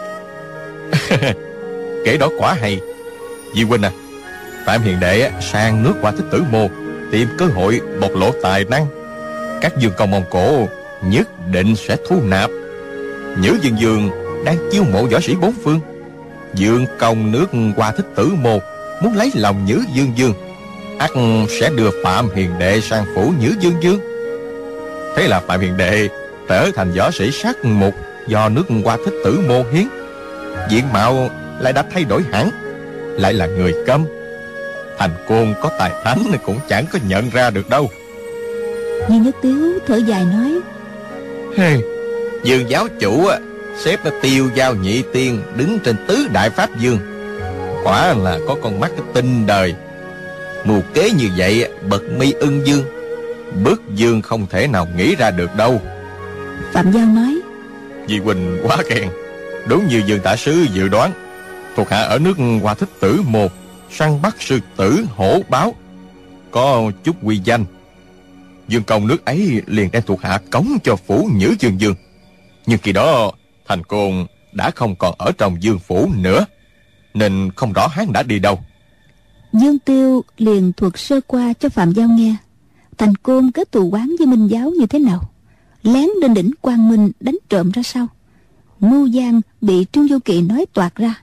[2.05, 2.79] kể đó quả hay.
[3.55, 3.91] Di huynh à
[4.65, 6.67] Phạm hiền đệ sang nước hoa thích tử mô
[7.12, 9.05] Tìm cơ hội bộc lộ tài năng
[9.65, 10.67] các dương công Mông Cổ
[11.04, 12.49] Nhất định sẽ thu nạp
[13.38, 14.10] Nhữ dương dương
[14.45, 15.80] Đang chiêu mộ võ sĩ bốn phương
[16.54, 18.60] Dương công nước qua thích tử mô
[19.01, 20.34] Muốn lấy lòng Nhữ dương dương
[20.99, 21.12] ắt
[21.60, 23.99] sẽ đưa Phạm Hiền Đệ sang phủ Nhữ Dương Dương.
[25.15, 26.10] Thế là Phạm Hiền Đệ
[26.49, 27.93] trở thành võ sĩ sát mục
[28.28, 29.88] do nước qua thích tử mô hiến.
[30.69, 32.49] Diện mạo lại đã thay đổi hẳn,
[33.19, 34.06] lại là người câm.
[34.97, 37.89] Thành côn có tài thánh cũng chẳng có nhận ra được đâu.
[39.10, 40.60] Di Nhất Tiếu thở dài nói
[41.58, 41.82] Hey,
[42.44, 43.38] dương giáo chủ á,
[43.78, 47.00] xếp nó tiêu giao nhị tiên đứng trên tứ đại pháp dương.
[47.84, 49.76] Quả là có con mắt tinh đời.
[50.63, 52.84] Mưu kế như vậy bậc mi ưng dương.
[53.63, 55.82] Bức dương không thể nào nghĩ ra được đâu.
[56.74, 57.39] Phạm Giao nói
[58.08, 59.08] Di Quỳnh quá khen.
[59.68, 61.12] Đúng như dương tả sứ dự đoán
[61.76, 63.52] Thuộc hạ ở nước Hoa Thích Tử một
[63.91, 65.76] Săn bắt sư tử hổ báo.
[66.52, 67.65] Có chút uy danh
[68.67, 71.95] Dương công nước ấy liền đem thuộc hạ cống cho phủ Nhữ Dương Dương.
[72.65, 73.32] Nhưng khi đó,
[73.67, 76.45] Thành Côn đã không còn ở trong dương phủ nữa,
[77.13, 78.60] Nên không rõ hắn đã đi đâu.
[79.54, 82.36] Dương Tiêu liền thuật sơ qua cho Phạm Giao nghe.
[82.97, 85.30] Thành Côn kết tù quán với Minh Giáo như thế nào?
[85.84, 88.08] Lén lên đỉnh Quang Minh đánh trộm ra sao?
[88.80, 91.21] Ngưu Giang bị Trương Vô Kỵ nói toạc ra,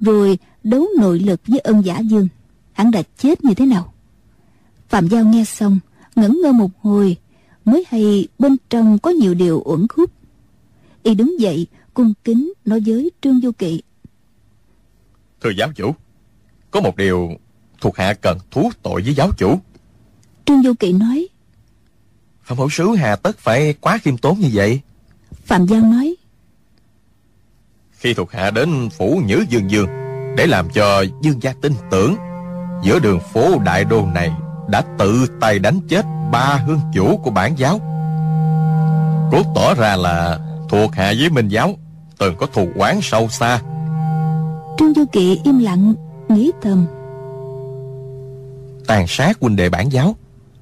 [0.00, 2.28] Rồi đấu nội lực với ân giả Dương.
[2.72, 3.92] Hắn đã chết như thế nào?
[4.88, 5.78] Phạm Giao nghe xong
[6.18, 7.16] ngẩn ngơ một hồi
[7.64, 10.10] Mới hay bên trong có nhiều điều uẩn khúc.
[11.02, 13.82] Y đứng dậy cung kính nói với Trương Vô Kỵ.
[15.40, 15.94] Thưa giáo chủ
[16.70, 17.30] Có một điều
[17.80, 19.60] thuộc hạ cần thú tội với giáo chủ.
[20.44, 21.28] Trương Vô Kỵ nói
[22.42, 24.80] Phạm hữu sứ hà tất phải quá khiêm tốn như vậy.
[25.44, 26.16] Phạm Giao nói
[27.90, 29.88] Khi thuộc hạ đến phủ Nhữ Dương Dương
[30.36, 32.16] Để làm cho dương gia tin tưởng
[32.84, 34.32] Giữa đường phố đại đô này
[34.68, 37.80] Đã tự tay đánh chết ba hương chủ của bản giáo.
[39.32, 41.74] Cốt tỏ ra là thuộc hạ với Minh giáo
[42.18, 43.60] Từng có thù oán sâu xa.
[44.78, 45.94] Trương Du Kỵ im lặng
[46.28, 46.86] Nghĩ thầm.
[48.86, 50.16] Tàn sát huynh đệ bản giáo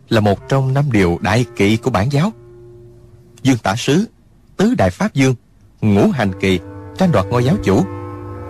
[0.09, 2.33] Là một trong năm điều đại kỵ của bản giáo.
[3.43, 4.09] Dương tả sứ
[4.57, 5.35] Tứ đại pháp dương
[5.81, 6.61] Ngũ hành kỳ
[6.99, 7.85] Tranh đoạt ngôi giáo chủ.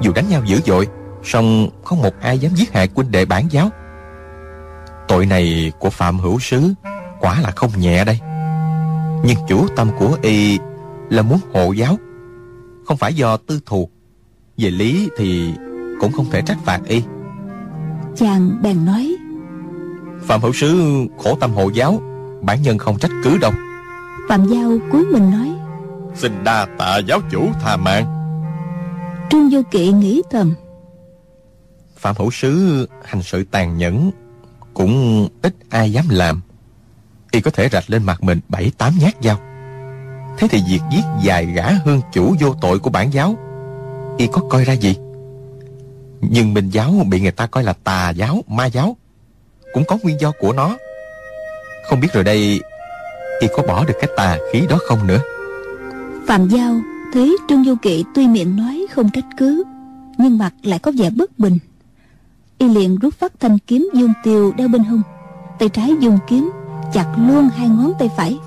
[0.01, 0.89] Dù đánh nhau dữ dội
[1.25, 3.71] song không một ai dám giết hại huynh đệ bản giáo
[5.09, 6.75] Tội này của Phạm Hữu Sứ
[7.21, 8.21] Quả là không nhẹ đây.
[9.25, 10.59] Nhưng chủ tâm của y
[11.11, 11.99] Là muốn hộ giáo
[12.87, 13.91] Không phải do tư thù.
[14.57, 15.55] Về lý thì
[16.01, 17.03] cũng không thể trách phạt y.
[18.17, 19.17] Chàng bèn nói
[20.23, 20.77] Phạm Hữu Sứ
[21.19, 22.01] khổ tâm hộ giáo
[22.43, 23.53] Bản nhân không trách cứ đâu.
[24.29, 25.57] Phạm Giao cúi mình nói
[26.15, 28.07] Xin đa tạ giáo chủ tha mạng.
[29.31, 30.55] Trương Vô Kỵ nghĩ thầm
[31.97, 34.11] Phạm hữu sứ hành sự tàn nhẫn
[34.77, 36.41] cũng ít ai dám làm.
[37.31, 39.39] Y có thể rạch lên mặt mình bảy tám nhát dao.
[40.39, 43.37] Thế thì việc giết dài gã hương chủ vô tội của bản giáo
[44.19, 44.97] Y có coi ra gì?
[46.21, 48.97] Nhưng Minh giáo bị người ta coi là tà giáo, ma giáo
[49.73, 50.77] Cũng có nguyên do của nó.
[51.89, 52.61] Không biết rồi đây
[53.41, 55.21] Y có bỏ được cái tà khí đó không nữa?
[56.29, 56.81] Phạm Giao
[57.13, 59.65] thấy Trương Du Kỵ tuy miệng nói không trách cứ
[60.19, 61.59] Nhưng mặt lại có vẻ bất bình.
[62.59, 65.03] Y liền rút phát thanh kiếm dương tiêu đeo bên hông.
[65.59, 66.51] Tay trái dùng kiếm
[66.93, 68.39] chặt luôn hai ngón tay phải.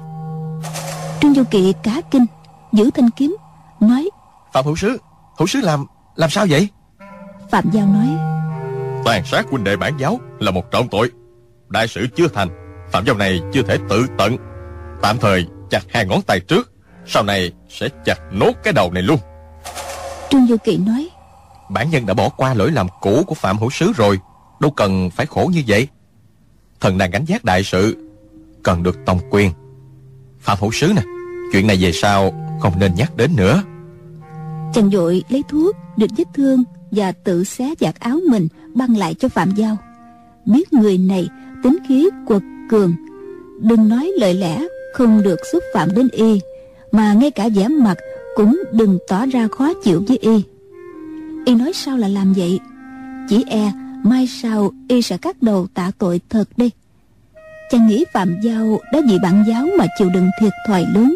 [1.22, 2.26] Trương Du Kỵ cá kinh
[2.72, 3.36] Giữ thanh kiếm
[3.80, 4.10] Nói
[4.54, 4.98] Phạm hữu sứ
[5.38, 6.68] Hữu sứ làm Làm sao vậy?
[7.52, 8.08] Phạm Giao nói
[9.06, 11.12] Tàn sát huynh đệ bản giáo Là một trọng tội.
[11.68, 12.50] Đại sự chưa thành
[12.92, 14.38] Phạm Giao này chưa thể tự tận.
[15.02, 16.72] Tạm thời chặt hai ngón tay trước
[17.06, 19.20] Sau này sẽ chặt nốt cái đầu này luôn.
[20.30, 21.10] Trương Du Kỵ nói
[21.70, 24.20] Bản nhân đã bỏ qua lỗi làm cũ của Phạm Hữu Sứ rồi.
[24.60, 25.88] Đâu cần phải khổ như vậy.
[26.80, 27.98] Thần đang gánh giác đại sự,
[28.64, 29.52] Cần được tòng quyền.
[30.40, 31.02] Phạm Hữu Sứ nè,
[31.52, 33.64] Chuyện này về sau không nên nhắc đến nữa.
[34.74, 39.16] Chàng dội lấy thuốc định vết thương Và tự xé giặt áo mình Băng lại
[39.20, 39.78] cho Phạm Giao.
[40.46, 41.28] Biết người này
[41.64, 42.94] tính khí quật cường,
[43.62, 46.40] Đừng nói lời lẽ Không được xúc phạm đến y,
[46.92, 47.98] Mà ngay cả vẻ mặt
[48.36, 50.44] Cũng đừng tỏ ra khó chịu với y.
[51.46, 52.60] Y nói sao là làm vậy?
[53.30, 53.72] Chỉ e
[54.04, 56.70] mai sau y sẽ cắt đầu tạ tội thật đi.
[57.72, 61.16] chàng nghĩ phạm giao đã vì bạn giáo mà chịu đựng thiệt thòi lớn.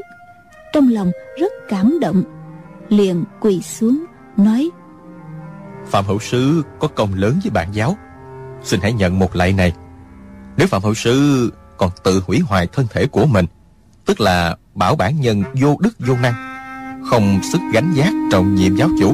[0.74, 2.24] Trong lòng rất cảm động.
[2.90, 4.06] Liền quỳ xuống,
[4.38, 4.70] nói,
[5.86, 7.98] Phạm Hữu Sứ có công lớn với bạn giáo.
[8.64, 9.74] Xin hãy nhận một lạy này.
[10.58, 13.46] Nếu Phạm Hữu Sứ còn tự hủy hoại thân thể của mình,
[14.06, 16.34] Tức là bảo bản nhân vô đức vô năng,
[17.10, 19.14] Không sức gánh giác trọng nhiệm giáo chủ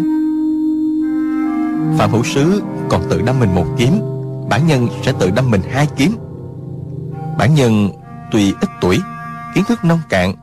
[1.98, 4.00] Phạm Hữu Sứ còn tự đâm mình một kiếm
[4.50, 6.12] Bản nhân sẽ tự đâm mình hai kiếm.
[7.38, 7.90] Bản nhân
[8.32, 9.00] tuy ít tuổi
[9.56, 10.34] Kiến thức nông cạn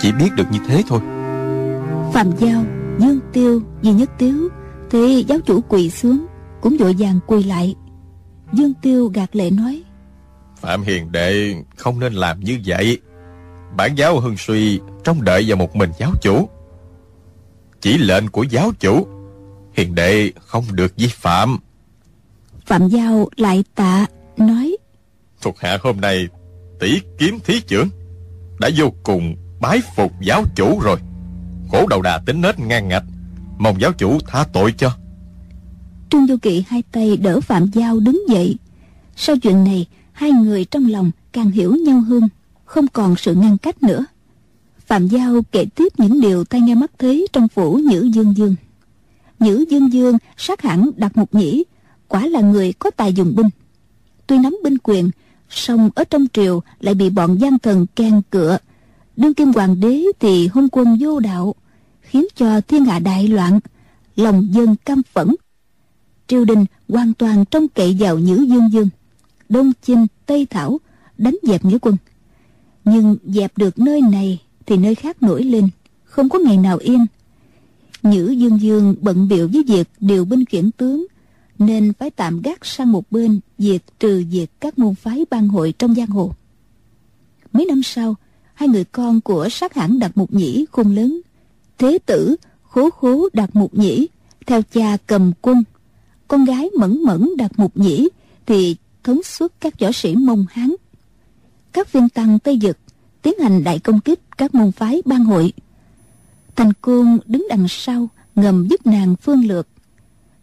[0.00, 1.00] Chỉ biết được như thế thôi.
[2.12, 2.64] Phạm Giao,
[2.98, 4.48] Dương Tiêu, Di Nhất Tiếu
[4.90, 6.26] Thì giáo chủ quỳ xuống
[6.60, 7.74] Cũng vội vàng quỳ lại.
[8.52, 9.82] Dương Tiêu gạt lệ nói
[10.56, 12.98] Phạm Hiền Đệ không nên làm như vậy.
[13.76, 16.48] Bản giáo hưng suy Trong đợi vào một mình giáo chủ.
[17.80, 19.06] Chỉ lệnh của giáo chủ
[19.74, 21.58] Hiền Đệ không được vi phạm.
[22.66, 24.06] Phạm Giao lại tạ
[24.36, 24.76] Nói
[25.40, 26.28] Thuộc hạ hôm nay
[26.80, 27.88] tỷ kiếm thí trưởng
[28.60, 30.98] Đã vô cùng bái phục giáo chủ rồi.
[31.70, 33.04] Khổ đầu đà tính nết ngang ngạch
[33.58, 34.90] Mong giáo chủ tha tội cho.
[36.10, 38.56] Trương Du Kỵ hai tay đỡ Phạm Giao đứng dậy.
[39.16, 42.28] Sau chuyện này Hai người trong lòng càng hiểu nhau hơn
[42.64, 44.04] Không còn sự ngăn cách nữa.
[44.86, 48.54] Phạm Giao kể tiếp những điều tai nghe mắt thấy Trong phủ Nhữ Dương Dương
[49.42, 51.64] Nhữ Dương Dương sát hẳn đặt một nhĩ,
[52.12, 53.48] Quả là người có tài dùng binh.
[54.26, 55.10] Tuy nắm binh quyền,
[55.50, 58.58] song ở trong triều lại bị bọn gian thần can cựa.
[59.16, 61.54] Đương kim hoàng đế thì hôn quân vô đạo,
[62.00, 63.60] khiến cho thiên hạ đại loạn,
[64.16, 65.34] lòng dân căm phẫn.
[66.26, 68.88] Triều đình hoàn toàn trông cậy vào nhữ dương dương.
[69.48, 70.80] Đông chinh, tây thảo
[71.18, 71.96] đánh dẹp nghĩa quân.
[72.84, 75.68] Nhưng dẹp được nơi này thì nơi khác nổi lên,
[76.04, 77.06] không có ngày nào yên
[78.02, 81.06] nhữ dương dương bận biểu với việc điều binh khiển tướng,
[81.58, 85.74] nên phải tạm gác sang một bên việc trừ diệt các môn phái ban hội
[85.78, 86.32] trong giang hồ.
[87.52, 88.14] Mấy năm sau,
[88.54, 91.20] hai người con của sát hãng đạt mục nhĩ khôn lớn,
[91.78, 94.08] thế tử khố khố đạt mục nhĩ,
[94.46, 95.64] theo cha cầm quân,
[96.28, 98.08] con gái mẫn mẫn đạt mục nhĩ
[98.46, 100.74] thì thống suốt các võ sĩ mông hán.
[101.72, 102.78] Các viên tăng tây dực
[103.22, 105.52] tiến hành đại công kích các môn phái ban hội
[106.56, 109.68] thành côn đứng đằng sau, ngầm giúp nàng phương lược.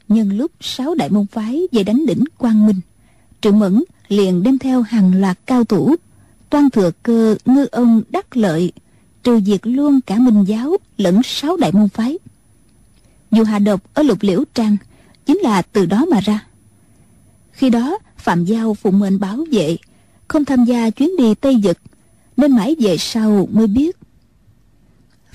[0.08, 2.80] Nhân lúc sáu đại môn phái về đánh đỉnh quang minh,
[3.42, 5.96] triệu mẫn liền đem theo hàng loạt cao thủ,
[6.50, 8.72] toan thừa cơ ngư ông đắc lợi,
[9.24, 12.18] trừ diệt luôn cả minh giáo lẫn sáu đại môn phái.
[13.32, 14.78] Dù hạ độc ở lục liễu trang,
[15.26, 16.46] chính là từ đó mà ra.
[17.52, 19.78] Khi đó, phạm giao phụ mệnh bảo vệ,
[20.28, 21.78] không tham gia chuyến đi tây dực
[22.38, 23.98] nên mãi về sau mới biết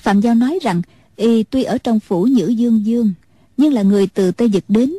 [0.05, 0.81] phạm giao nói rằng
[1.15, 3.13] y tuy ở trong phủ nhữ dương dương
[3.57, 4.93] nhưng là người từ Tây Dực đến,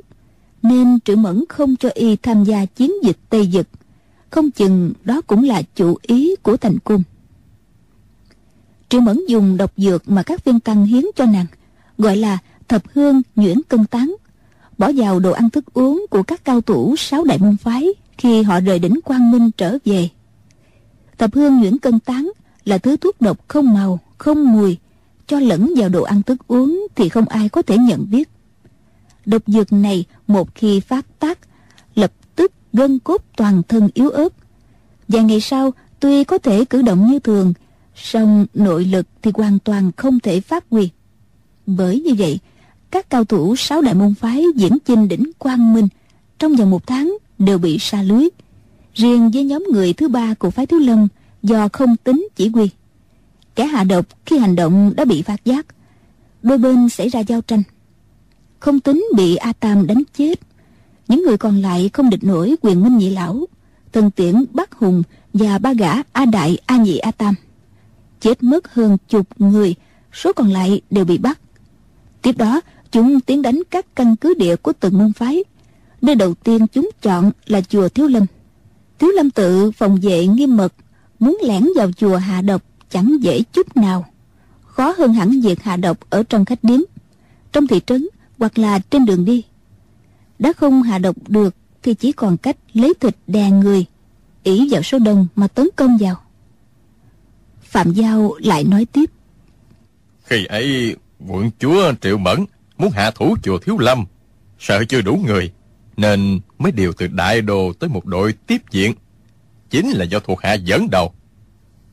[0.62, 3.66] nên Trữ Mẫn không cho y tham gia chiến dịch Tây Dực.
[4.30, 7.02] Không chừng đó cũng là chủ ý của thành cung.
[8.88, 11.46] Trữ Mẫn dùng độc dược mà các viên tăng hiến cho nàng,
[11.98, 12.38] gọi là
[12.68, 14.16] thập hương nhuyễn cân tán,
[14.78, 17.88] bỏ vào đồ ăn thức uống của các cao thủ sáu đại môn phái
[18.18, 20.08] khi họ rời đỉnh Quang Minh trở về.
[21.18, 22.30] Thập hương nhuyễn cân tán
[22.64, 24.76] là thứ thuốc độc không màu, không mùi,
[25.26, 28.28] cho lẫn vào đồ ăn thức uống thì không ai có thể nhận biết.
[29.26, 31.38] Độc dược này một khi phát tác,
[31.94, 34.32] lập tức gân cốt toàn thân yếu ớt.
[35.08, 37.52] Vài ngày sau, tuy có thể cử động như thường,
[37.94, 40.90] song nội lực thì hoàn toàn không thể phát huy.
[41.66, 42.38] Bởi như vậy,
[42.90, 45.88] các cao thủ sáu đại môn phái diễn chinh đỉnh quang minh
[46.38, 48.28] trong vòng một tháng đều bị sa lưới.
[48.94, 51.08] Riêng với nhóm người thứ ba của phái Thiếu Lâm
[51.42, 52.70] do không tính chỉ huy.
[53.56, 55.66] Kẻ hạ độc khi hành động đã bị phát giác.
[56.42, 57.62] Đôi bên xảy ra giao tranh.
[58.58, 60.40] Không tính bị A Tam đánh chết.
[61.08, 63.46] Những người còn lại không địch nổi quyền minh nhị lão,
[63.92, 67.34] thần tiễn Bắc Hùng và ba gã A Đại A Nhị A Tam.
[68.20, 69.74] Chết mất hơn chục người,
[70.12, 71.40] số còn lại đều bị bắt.
[72.22, 72.60] Tiếp đó,
[72.92, 75.44] chúng tiến đánh các căn cứ địa của từng môn phái.
[76.02, 78.26] Nơi đầu tiên chúng chọn là chùa Thiếu Lâm.
[78.98, 80.74] Thiếu Lâm tự phòng vệ nghiêm mật,
[81.18, 84.07] muốn lẻn vào chùa hạ độc chẳng dễ chút nào.
[84.64, 86.81] Khó hơn hẳn việc hạ độc ở trong khách điếm,
[87.53, 88.07] trong thị trấn
[88.38, 89.42] hoặc là trên đường đi.
[90.38, 93.87] Đã không hạ độc được thì chỉ còn cách lấy thịt đè người,
[94.42, 96.20] ỷ vào số đông mà tấn công vào.
[97.62, 99.11] Phạm Giao lại nói tiếp.
[100.25, 100.96] Khi ấy,
[101.27, 102.44] quận chúa Triệu Mẫn
[102.79, 104.05] muốn hạ thủ chùa Thiếu Lâm,
[104.59, 105.53] sợ chưa đủ người,
[105.96, 108.94] nên mới điều từ đại đồ tới một đội tiếp diện.
[109.70, 111.12] Chính là do thuộc hạ dẫn đầu.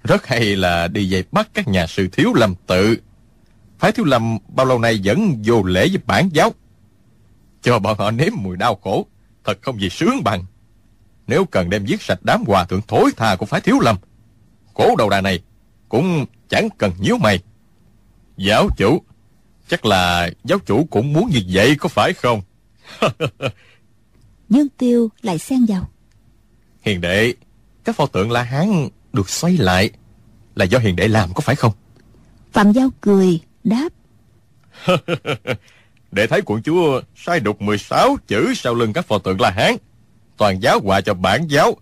[0.03, 2.97] Rất hay là đi dây bắt các nhà sư Thiếu Lâm tự.
[3.79, 6.53] Phái Thiếu Lâm bao lâu nay vẫn vô lễ với bản giáo.
[7.61, 9.07] Cho bọn họ nếm mùi đau khổ,
[9.43, 10.45] thật không gì sướng bằng.
[11.27, 13.97] Nếu cần đem giết sạch đám hòa thượng thối tha của phái Thiếu Lâm,
[14.73, 15.39] cố đầu đà này
[15.89, 17.39] cũng chẳng cần nhíu mày.
[18.37, 19.01] Giáo chủ,
[19.67, 22.41] chắc là giáo chủ cũng muốn như vậy có phải không?
[24.49, 25.89] Dương Tiêu lại xen vào.
[26.81, 27.33] Hiền đệ,
[27.83, 29.89] các pho tượng La Hán được xoay lại
[30.55, 31.73] là do hiền đệ làm có phải không?
[32.51, 33.89] Phạm Giao cười, đáp.
[36.11, 39.75] Đệ thấy quận chúa sai đục 16 chữ sau lưng các pho tượng La Hán.
[40.37, 41.77] Toàn giáo hòa cho bản giáo.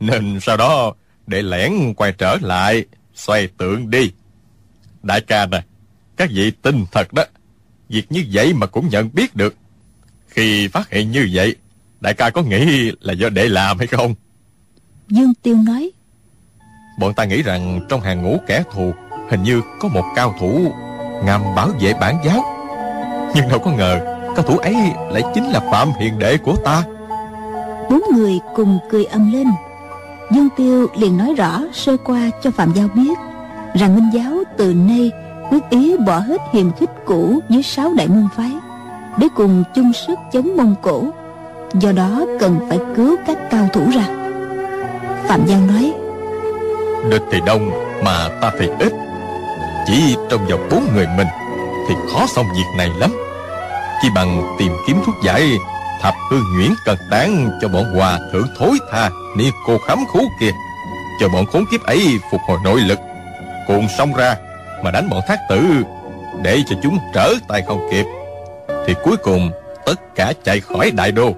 [0.00, 0.94] Nên sau đó
[1.26, 2.84] đệ lẻn quay trở lại,
[3.14, 4.12] xoay tượng đi.
[5.02, 5.64] Đại ca nè,
[6.16, 7.24] các vị tin thật đó.
[7.88, 9.54] Việc như vậy mà cũng nhận biết được.
[10.28, 11.56] Khi phát hiện như vậy,
[12.00, 14.14] đại ca có nghĩ là do đệ làm hay không?
[15.08, 15.90] Dương Tiêu nói.
[16.96, 18.92] Bọn ta nghĩ rằng trong hàng ngũ kẻ thù,
[19.30, 20.72] hình như có một cao thủ
[21.24, 22.44] ngầm bảo vệ bản giáo.
[23.34, 24.00] Nhưng đâu có ngờ,
[24.36, 24.76] cao thủ ấy
[25.10, 26.82] lại chính là Phạm Hiền Đệ của ta.
[27.90, 29.46] Bốn người cùng cười âm lên.
[30.30, 33.18] Dương Tiêu liền nói rõ sơ qua cho Phạm Giao biết
[33.74, 35.10] rằng Minh Giáo từ nay
[35.50, 38.52] quyết ý bỏ hết hiềm khích cũ với sáu đại môn phái
[39.18, 41.04] để cùng chung sức chống Mông Cổ.
[41.74, 44.04] Do đó cần phải cứu các cao thủ ra.
[45.28, 45.94] Phạm Giao nói
[47.10, 47.70] Địch thì đông
[48.04, 48.92] mà ta thì ít.
[49.86, 51.26] Chỉ trong vòng bốn người mình
[51.88, 53.10] Thì khó xong việc này lắm.
[54.02, 55.42] Chỉ bằng tìm kiếm thuốc giải
[56.02, 60.20] Thập hương nhuyễn cần tán Cho bọn hòa thượng thối tha Ni cô khám khú
[60.40, 60.50] kia.
[61.20, 62.98] Cho bọn khốn kiếp ấy phục hồi nội lực.
[63.66, 64.36] Cuộn xong ra
[64.84, 65.62] Mà đánh bọn thác tử
[66.42, 68.04] Để cho chúng trở tay không kịp.
[68.86, 69.50] Thì cuối cùng
[69.86, 71.34] tất cả chạy khỏi đại đô.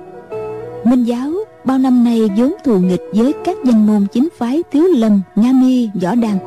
[0.85, 1.31] Minh Giáo
[1.69, 5.53] bao năm nay vốn thù nghịch với các danh môn chính phái Tiếu Lâm, Nga
[5.53, 6.39] Mi, Võ Đăng.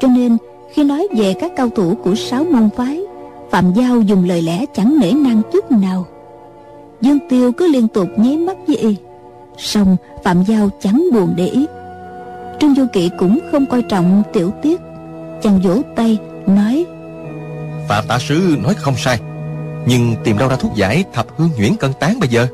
[0.00, 0.36] Cho nên
[0.72, 3.00] khi nói về các cao thủ của sáu môn phái,
[3.50, 6.06] Phạm Giao dùng lời lẽ chẳng nể nang chút nào.
[7.00, 8.96] Dương Tiêu cứ liên tục nháy mắt với y.
[9.58, 11.66] Xong Phạm Giao chẳng buồn để ý.
[12.60, 14.80] Trương Du Kỵ cũng không coi trọng tiểu tiết.
[15.42, 16.86] Chàng vỗ tay, nói
[17.88, 19.20] Phạm tả sứ nói không sai
[19.86, 22.46] Nhưng tìm đâu ra thuốc giải thập hương nhuyễn cân tán bây giờ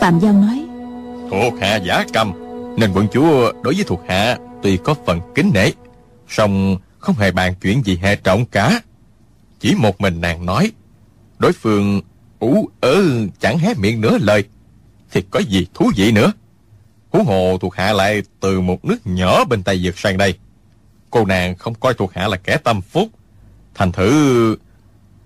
[0.00, 0.61] Phạm Giao nói
[1.32, 2.32] Thuộc hạ giả cầm
[2.76, 5.70] Nên quận chúa đối với thuộc hạ Tuy có phần kính nể,
[6.28, 8.80] song không hề bàn chuyện gì hệ trọng cả.
[9.60, 10.72] Chỉ một mình nàng nói,
[11.38, 12.00] Đối phương
[12.38, 13.02] ú ớ
[13.40, 14.44] chẳng hé miệng nửa lời,
[15.10, 16.32] Thì có gì thú vị nữa?
[17.10, 20.38] Hú hồ thuộc hạ lại từ một nước nhỏ bên Tây vượt sang đây.
[21.10, 23.08] Cô nàng không coi thuộc hạ là kẻ tâm phúc,
[23.74, 24.56] Thành thử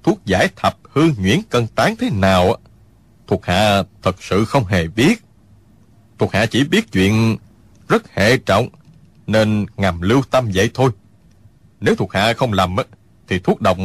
[0.02, 2.56] thuốc giải thập hương nhuyễn cân tán thế nào
[3.26, 5.25] Thuộc hạ thật sự không hề biết.
[6.18, 7.36] Thuộc hạ chỉ biết chuyện
[7.88, 8.68] rất hệ trọng,
[9.26, 10.90] nên ngầm lưu tâm vậy thôi.
[11.80, 12.76] Nếu thuộc hạ không lầm,
[13.28, 13.76] thì thuốc độc,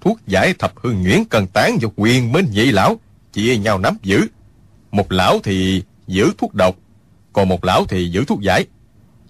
[0.00, 3.00] thuốc giải thập hương nhuyễn cần tán và quyền minh nhị lão,
[3.32, 4.26] chia nhau nắm giữ.
[4.90, 6.76] Một lão thì giữ thuốc độc,
[7.32, 8.66] còn một lão thì giữ thuốc giải.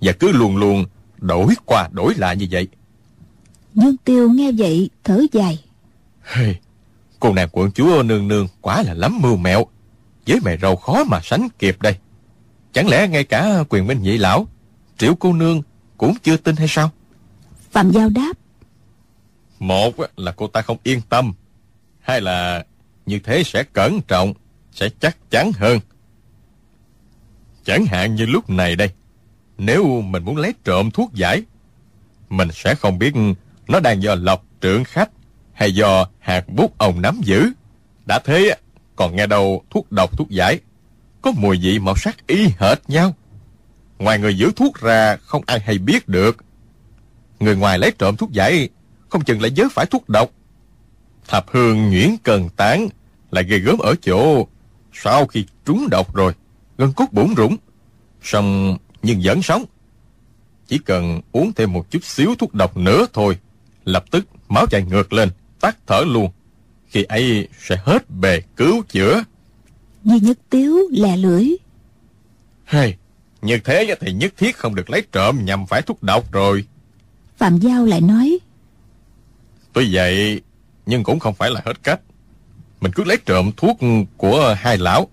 [0.00, 0.84] Và cứ luôn luôn
[1.18, 2.68] đổi qua đổi lại như vậy.
[3.74, 5.64] Dương Tiêu nghe vậy thở dài.
[6.22, 6.56] Hey,
[7.20, 9.66] cô nàng quận chúa nương nương quá là lắm mưu mẹo.
[10.26, 11.96] Với mày râu khó mà sánh kịp đây.
[12.76, 14.46] Chẳng lẽ ngay cả quyền minh nhị lão,
[14.98, 15.62] triệu cô nương
[15.96, 16.90] cũng chưa tin hay sao?
[17.70, 18.32] Phạm Giao đáp.
[19.58, 21.32] Một là cô ta không yên tâm.
[22.00, 22.64] Hai là
[23.06, 24.34] như thế sẽ cẩn trọng,
[24.72, 25.80] sẽ chắc chắn hơn.
[27.64, 28.90] Chẳng hạn như lúc này đây,
[29.58, 31.42] nếu mình muốn lấy trộm thuốc giải,
[32.28, 33.14] mình sẽ không biết
[33.68, 35.10] nó đang do lộc trưởng khách
[35.52, 37.50] hay do hạt bút ông nắm giữ.
[38.06, 38.56] Đã thế,
[38.96, 40.60] còn nghe đâu thuốc độc thuốc giải,
[41.22, 43.14] có mùi vị màu sắc y hệt nhau.
[43.98, 46.36] Ngoài người giữ thuốc ra, không ai hay biết được.
[47.40, 48.68] Người ngoài lấy trộm thuốc giải,
[49.08, 50.30] không chừng lại giới phải thuốc độc.
[51.28, 52.88] Thập hương nhuyễn cần tán,
[53.30, 54.46] lại gây gớm ở chỗ,
[54.92, 56.32] sau khi trúng độc rồi,
[56.78, 57.56] gân cốt bủn rủng,
[58.22, 59.64] xong nhưng vẫn sống.
[60.66, 63.38] Chỉ cần uống thêm một chút xíu thuốc độc nữa thôi,
[63.84, 66.30] lập tức máu chạy ngược lên, tắt thở luôn.
[66.86, 69.22] Khi ấy sẽ hết bề cứu chữa.
[70.06, 71.48] Di Nhất Tiếu lè lưỡi.
[72.64, 72.96] Hay,
[73.42, 76.64] như thế thì nhất thiết không được lấy trộm nhằm phải thuốc độc rồi.
[77.36, 78.38] Phạm Giao lại nói.
[79.72, 80.40] Tuy vậy,
[80.86, 82.00] nhưng cũng không phải là hết cách.
[82.80, 83.78] Mình cứ lấy trộm thuốc
[84.16, 85.08] của hai lão.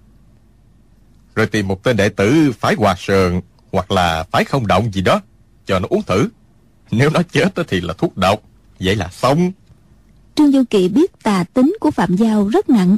[1.35, 3.41] Rồi tìm một tên đệ tử phái hòa sườn
[3.71, 5.21] hoặc là phái không động gì đó,
[5.65, 6.29] cho nó uống thử.
[6.91, 8.41] Nếu nó chết thì là thuốc độc,
[8.79, 9.51] vậy là xong.
[10.35, 12.97] Trương Du Kỳ biết tà tính của Phạm Giao rất nặng,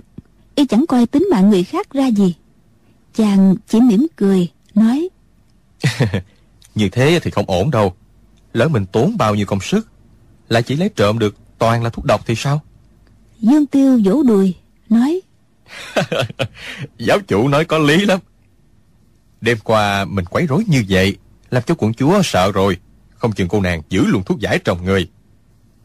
[0.56, 2.36] y chẳng coi tính mạng người khác ra gì.
[3.16, 5.10] Chàng chỉ mỉm cười, nói.
[6.76, 7.95] Như thế thì không ổn đâu.
[8.53, 9.88] Lỡ mình tốn bao nhiêu công sức,
[10.49, 12.62] lại chỉ lấy trộm được toàn là thuốc độc thì sao?
[13.39, 14.56] Dương Tiêu vỗ đùi,
[14.89, 15.22] nói.
[16.97, 18.20] Giáo chủ nói có lý lắm.
[19.41, 21.18] Đêm qua mình quấy rối như vậy,
[21.49, 22.78] làm cho quận chúa sợ rồi.
[23.16, 25.10] Không chừng cô nàng giữ luôn thuốc giải trong người.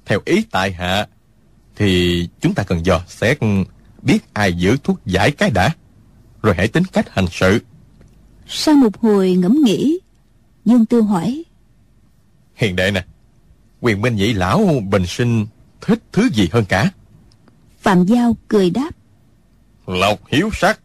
[0.06, 1.06] Theo ý tại hạ,
[1.76, 3.38] thì chúng ta cần dò xét
[4.02, 5.70] biết ai giữ thuốc giải cái đã,
[6.42, 7.58] rồi hãy tính cách hành sự.
[8.46, 9.98] Sau một hồi ngẫm nghĩ,
[10.64, 11.42] Dương Tiêu hỏi.
[12.54, 13.04] Hiền đệ nè,
[13.80, 15.46] quyền minh nhị lão bình sinh
[15.80, 16.90] thích thứ gì hơn cả?
[17.78, 18.90] Phạm Giao cười đáp.
[19.86, 20.80] Lộc hiếu sắc,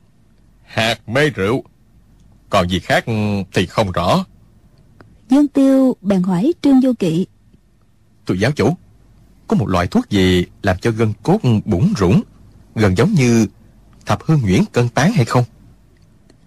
[0.63, 1.63] hạt mê rượu,
[2.49, 3.05] còn gì khác
[3.53, 4.25] thì không rõ.
[5.29, 7.25] Dương Tiêu bèn hỏi Trương Vô Kỵ.
[8.25, 8.77] Tôi giáo chủ,
[9.47, 12.21] có một loại thuốc gì làm cho gân cốt bủng rủng,
[12.75, 13.47] gần giống như
[14.05, 15.43] thập hương nhuyễn cân tán hay không?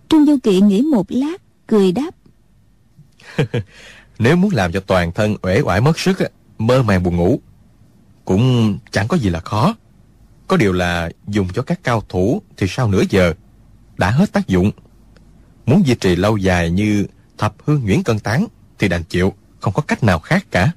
[0.08, 2.10] Trương Du Kỵ nghĩ một lát, cười đáp.
[4.18, 6.18] Nếu muốn làm cho toàn thân uể oải mất sức,
[6.58, 7.40] mơ màng buồn ngủ,
[8.24, 9.76] cũng chẳng có gì là khó.
[10.46, 13.34] Có điều là dùng cho các cao thủ thì sau nửa giờ
[13.98, 14.70] đã hết tác dụng.
[15.66, 17.06] Muốn duy trì lâu dài như
[17.38, 18.46] thập hương nhuyễn cân tán
[18.78, 20.72] thì đành chịu, không có cách nào khác cả.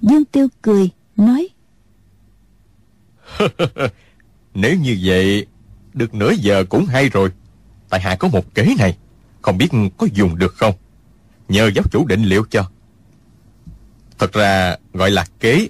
[0.00, 1.48] Dương Tiêu cười, nói.
[4.54, 5.46] Nếu như vậy,
[5.94, 7.30] được nửa giờ cũng hay rồi.
[7.88, 8.96] Tại hạ có một kế này,
[9.42, 10.74] không biết có dùng được không?
[11.48, 12.70] Nhờ giáo chủ định liệu cho.
[14.18, 15.68] Thật ra gọi là kế,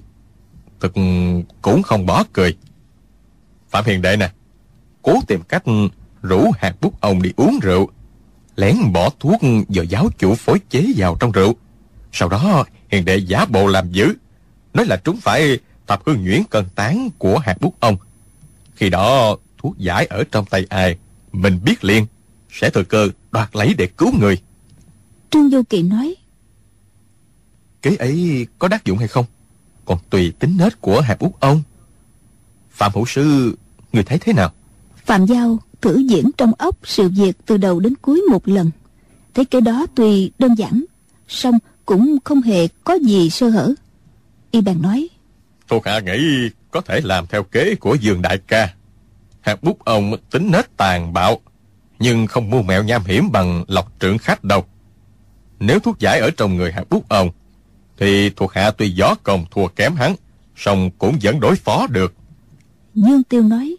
[0.81, 0.93] thật
[1.63, 2.57] cũng không bỏ cười.
[3.71, 4.31] Phạm Hiền Đệ nè,
[5.03, 5.63] cố tìm cách
[6.23, 7.91] rủ hạt bút ông đi uống rượu,
[8.57, 11.57] lén bỏ thuốc do giáo chủ phối chế vào trong rượu.
[12.13, 14.15] Sau đó Hiền Đệ giả bộ làm dữ,
[14.75, 17.97] nói là trúng phải thập hương nhuyễn cân tán của hạt bút ông.
[18.75, 20.97] Khi đó thuốc giải ở trong tay ai,
[21.33, 22.07] mình biết liền,
[22.51, 24.39] sẽ thời cơ đoạt lấy để cứu người.
[25.31, 26.15] Trương Du Kỳ nói.
[27.83, 29.25] Kế ấy có đắc dụng hay không?
[29.85, 31.63] Còn tùy tính nết của hạt bút ông.
[32.71, 33.57] Phạm Hữu Sư,
[33.93, 34.53] người thấy thế nào?
[35.05, 38.71] Phạm Giao thử diễn trong óc sự việc từ đầu đến cuối một lần.
[39.35, 40.85] Thấy cái đó tuy đơn giản,
[41.29, 43.75] song cũng không hề có gì sơ hở.
[44.51, 45.09] Y bèn nói.
[45.73, 48.75] Thuộc hạ nghĩ có thể làm theo kế của Dương Đại ca.
[49.41, 51.41] Hạt bút ông tính nết tàn bạo,
[51.99, 54.65] nhưng không mua mẹo nham hiểm bằng lọc trưởng khách đâu.
[55.61, 57.31] Nếu thuốc giải ở trong người hạt bút ông,
[57.99, 60.15] thì thuộc hạ tuy gió công thua kém hắn,
[60.57, 62.15] song cũng vẫn đối phó được.
[62.95, 63.77] Dương Tiêu nói.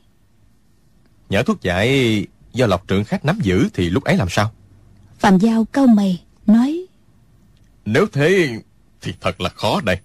[1.29, 4.51] Nhỡ thuốc giải do lọc trưởng khách nắm giữ thì lúc ấy làm sao?
[5.19, 6.85] Phạm Giao cau mày, nói.
[7.85, 8.49] Nếu thế
[9.01, 9.97] thì thật là khó đây.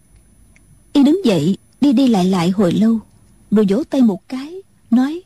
[0.93, 2.99] Y đứng dậy, đi đi lại lại hồi lâu,
[3.51, 4.55] rồi vỗ tay một cái,
[4.91, 5.23] nói.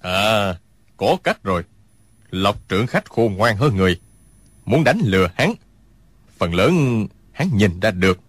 [0.00, 0.54] À,
[0.96, 1.64] có cách rồi.
[2.30, 4.00] Lộc trưởng khách khôn ngoan hơn người.
[4.64, 5.54] Muốn đánh lừa hắn.
[6.38, 8.20] Phần lớn hắn nhìn ra được.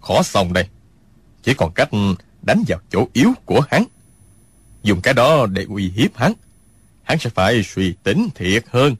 [0.00, 0.68] Khó xong đây.
[1.42, 1.90] Chỉ còn cách
[2.42, 3.84] đánh vào chỗ yếu của hắn.
[4.82, 6.32] Dùng cái đó để uy hiếp hắn.
[7.02, 8.96] Hắn sẽ phải suy tính thiệt hơn.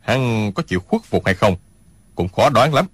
[0.00, 1.56] Hắn có chịu khuất phục hay không?
[2.14, 2.86] Cũng khó đoán lắm.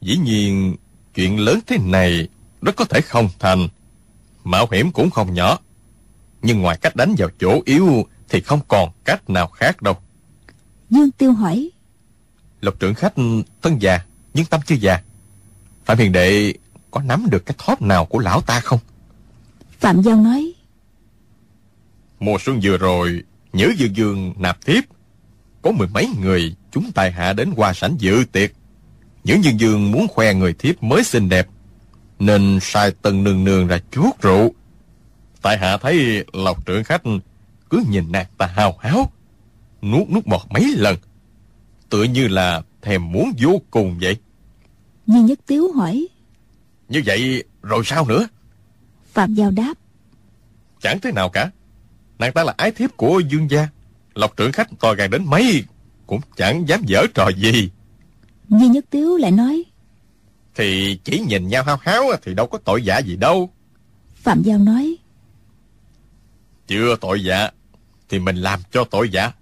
[0.00, 0.76] Dĩ nhiên,
[1.14, 2.28] chuyện lớn thế này
[2.62, 3.68] rất có thể không thành.
[4.44, 5.58] Mạo hiểm cũng không nhỏ.
[6.42, 9.96] Nhưng ngoài cách đánh vào chỗ yếu thì không còn cách nào khác đâu.
[10.90, 11.70] Dương Tiêu hỏi.
[12.60, 13.14] Lộc trưởng khách
[13.62, 14.00] thân già,
[14.34, 15.02] nhưng tâm chưa già.
[15.84, 16.54] Phạm Hiền Đệ
[16.90, 18.78] có nắm được cái thóp nào của lão ta không?
[19.80, 20.52] Phạm Giao nói
[22.20, 24.84] Mùa xuân vừa rồi, Nhữ Dương Dương nạp thiếp.
[25.62, 28.52] Có mười mấy người chúng tài hạ đến qua sảnh dự tiệc.
[29.24, 31.48] Nhữ Dương Dương muốn khoe người thiếp mới xinh đẹp,
[32.18, 34.54] nên sai tân nương nương ra chuốt rượu.
[35.42, 37.02] Tại hạ thấy lộc trưởng khách
[37.70, 39.12] cứ nhìn nàng ta hào háo,
[39.82, 40.96] nuốt nước bọt mấy lần,
[41.88, 44.16] tựa như là thèm muốn vô cùng vậy.
[45.06, 46.06] Di Nhất Tiếu hỏi
[46.88, 48.28] Như vậy rồi sao nữa?
[49.12, 49.74] Phạm Giao đáp
[50.80, 51.50] Chẳng thế nào cả.
[52.18, 53.68] Nàng ta là ái thiếp của dương gia.
[54.14, 55.64] Lộc trưởng khách to gan đến mấy
[56.06, 57.70] cũng chẳng dám dở trò gì.
[58.48, 59.64] Di Nhất Tiếu lại nói
[60.54, 63.50] Thì chỉ nhìn nhau hao háo thì đâu có tội dạ gì đâu.
[64.14, 64.96] Phạm Giao nói
[66.66, 67.50] Chưa tội dạ
[68.08, 69.32] thì mình làm cho tội dạ.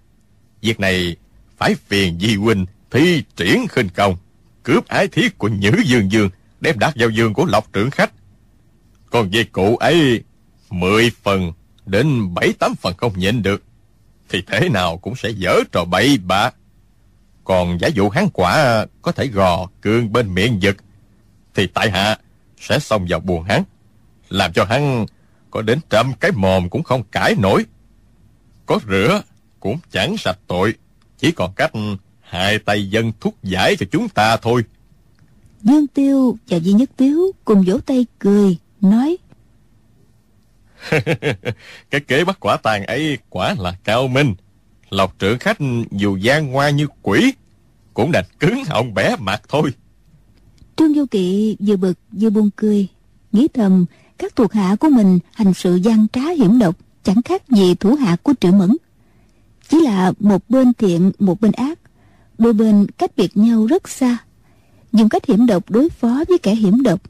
[0.61, 1.15] Việc này
[1.57, 4.17] phải phiền Di huynh thi triển khinh công,
[4.63, 6.29] cướp ái thiết của Nhữ Dương Dương,
[6.61, 8.11] đem đặt vào giường của Lộc trưởng khách.
[9.09, 10.23] Còn về cụ ấy,
[10.69, 11.51] mười phần
[11.85, 13.63] đến bảy tám phần không nhịn được,
[14.29, 16.51] thì thế nào cũng sẽ dở trò bậy bạ.
[17.43, 20.75] Còn giả dụ hắn quả có thể gò cương bên miệng giật,
[21.53, 22.17] thì tại hạ
[22.59, 23.63] sẽ xông vào buồn hắn,
[24.29, 25.05] làm cho hắn
[25.51, 27.65] có đến trăm cái mồm cũng không cãi nổi.
[28.65, 29.21] Có rửa
[29.59, 30.73] cũng chẳng sạch tội,
[31.17, 31.71] chỉ còn cách
[32.21, 34.63] hai tay dân thuốc giải cho chúng ta thôi.
[35.63, 39.17] Dương Tiêu và Di Nhất Tiếu cùng vỗ tay cười Nói
[41.89, 44.33] Cái kế bắt quả tàn ấy quả là cao minh.
[44.93, 45.57] Lộc trưởng khách
[45.91, 47.33] dù gian ngoa như quỷ,
[47.93, 49.71] cũng đành cứng họng bẻ mặt thôi.
[50.75, 52.87] Trương Du Kỵ vừa bực vừa buông cười
[53.31, 53.85] Nghĩ thầm
[54.17, 57.95] các thuộc hạ của mình hành sự gian trá hiểm độc Chẳng khác gì thủ
[57.95, 58.77] hạ của triệu mẫn.
[59.69, 61.79] Chỉ là một bên thiện một bên ác
[62.37, 64.17] Đôi bên cách biệt nhau rất xa.
[64.91, 67.01] Dùng cách hiểm độc đối phó với kẻ hiểm độc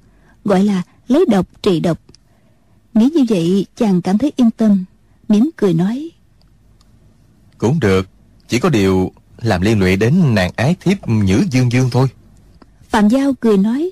[0.45, 1.99] Gọi là lấy độc trị độc.
[2.93, 4.85] Nghĩ như vậy chàng cảm thấy yên tâm
[5.27, 6.11] mỉm cười nói.
[7.63, 8.07] Cũng được,
[8.47, 9.11] chỉ có điều
[9.41, 12.07] làm liên lụy đến nàng ái thiếp Nhữ Dương Dương thôi.
[12.89, 13.91] Phạm Giao cười nói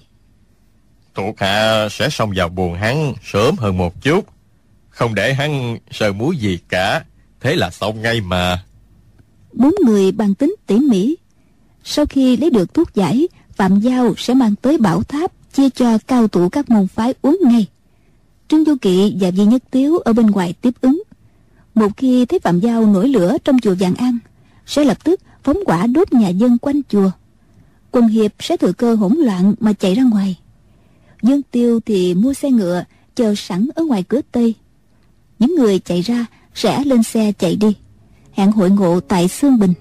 [1.15, 4.25] Thuộc hạ sẽ xông vào buồn hắn sớm hơn một chút.
[4.89, 7.03] Không để hắn sờ múi gì cả.
[7.39, 8.63] Thế là xong ngay mà.
[9.53, 11.15] Bốn người bàn tính tỉ mỉ
[11.83, 15.97] Sau khi lấy được thuốc giải Phạm Giao sẽ mang tới bảo tháp Chia cho
[16.07, 17.65] cao thủ các môn phái uống ngay
[18.47, 21.03] Trương Du Kỵ và Di Nhất Tiếu Ở bên ngoài tiếp ứng
[21.75, 24.17] một khi thấy Phạm Giao nổi lửa trong chùa vàng An
[24.65, 27.11] Sẽ lập tức phóng quả đốt nhà dân quanh chùa.
[27.91, 30.39] Quân Hiệp sẽ thừa cơ hỗn loạn Mà chạy ra ngoài.
[31.21, 32.83] Dương Tiêu thì mua xe ngựa
[33.15, 34.55] Chờ sẵn ở ngoài cửa Tây.
[35.39, 37.75] Những người chạy ra Sẽ lên xe chạy đi
[38.31, 39.73] Hẹn hội ngộ tại Sương Bình.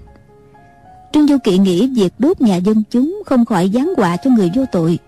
[1.13, 4.51] Trương Du Kỵ nghĩ việc đốt nhà dân chúng Không khỏi giáng họa cho người
[4.55, 4.99] vô tội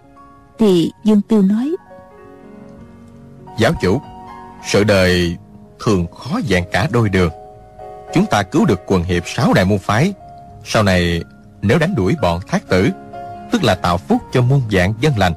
[0.58, 1.76] Thì Dương Tiêu nói
[3.58, 4.00] Giáo chủ,
[4.66, 5.36] sự đời
[5.82, 7.32] thường khó dạng cả đôi được.
[8.14, 10.14] Chúng ta cứu được quần hiệp sáu đại môn phái.
[10.64, 11.24] Sau này,
[11.62, 12.88] nếu đánh đuổi bọn thác tử,
[13.52, 15.32] tức là tạo phúc cho muôn dạng dân lành.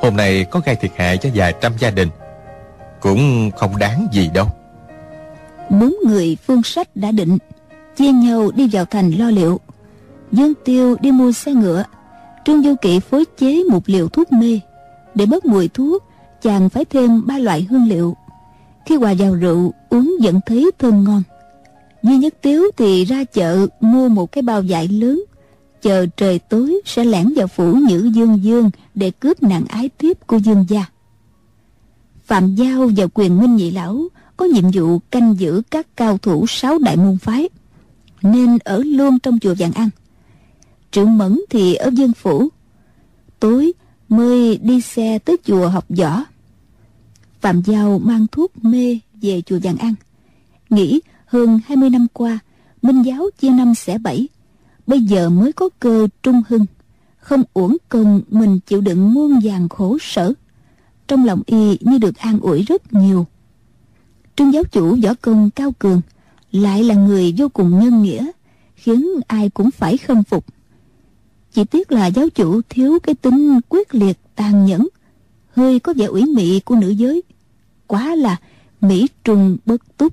[0.00, 2.08] Hôm nay có gây thiệt hại cho vài trăm gia đình,
[3.00, 4.46] cũng không đáng gì đâu.
[5.70, 7.38] Bốn người phương sách đã định
[7.96, 9.60] Chia nhau đi vào thành lo liệu
[10.32, 11.84] Dương Tiêu đi mua xe ngựa
[12.44, 14.60] Trương Du Kỵ phối chế một liều thuốc mê
[15.14, 16.04] Để bớt mùi thuốc
[16.42, 18.16] Chàng phải thêm ba loại hương liệu
[18.86, 21.22] khi hòa vào rượu, Uống vẫn thấy thơm ngon
[22.02, 25.24] Duy Nhất Tiếu thì ra chợ Mua một cái bao dại lớn
[25.82, 30.26] Chờ trời tối sẽ lẻn vào phủ Nhữ Dương Dương Để cướp nàng ái tiếp
[30.26, 30.86] của Dương gia
[32.30, 34.08] Phạm Giao và quyền Minh Nhị Lão
[34.40, 37.48] có nhiệm vụ canh giữ các cao thủ sáu đại môn phái,
[38.22, 39.90] nên ở luôn trong chùa Vàng An.
[40.90, 42.48] Triệu Mẫn thì ở dân phủ.
[43.40, 43.72] Tối
[44.08, 46.24] mới đi xe tới chùa học võ.
[47.40, 49.94] Phạm Giao mang thuốc mê về chùa Giàng An.
[50.70, 52.38] Nghĩ hơn 20 năm qua,
[52.82, 54.28] Minh giáo chia năm xẻ bảy.
[54.86, 56.66] Bây giờ mới có cơ trung hưng.
[57.18, 60.32] Không uổng công mình chịu đựng muôn vàng khổ sở.
[61.08, 63.26] Trong lòng y như được an ủi rất nhiều.
[64.36, 66.00] Trương giáo chủ võ công cao cường
[66.52, 68.30] lại là người vô cùng nhân nghĩa
[68.74, 70.46] khiến ai cũng phải khâm phục
[71.52, 74.88] chỉ tiếc là giáo chủ thiếu cái tính quyết liệt tàn nhẫn
[75.56, 77.22] hơi có vẻ ủy mị của nữ giới.
[77.86, 78.36] Quá là
[78.80, 80.12] mỹ trùng bất túc.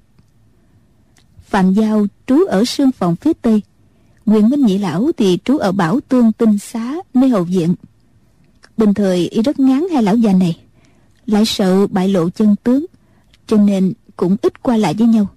[1.46, 3.62] Phạm giao, trú ở sương phòng phía tây.
[4.26, 7.76] Nguyễn minh nhị lão thì trú ở bảo tương tinh xá, nơi hậu viện.
[8.78, 10.60] Bình thời, y rất ngán hai lão già này.
[11.26, 12.86] Lại sợ bại lộ chân tướng,
[13.48, 15.28] cho nên cũng ít qua lại với nhau.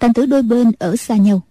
[0.00, 1.42] Thành thử đôi bên ở xa nhau.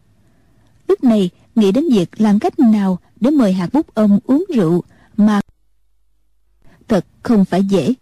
[0.88, 4.84] Lúc này, nghĩ đến việc làm cách nào để mời hạt bút ông uống rượu
[5.18, 5.42] mà
[6.92, 7.94] thật không phải dễ.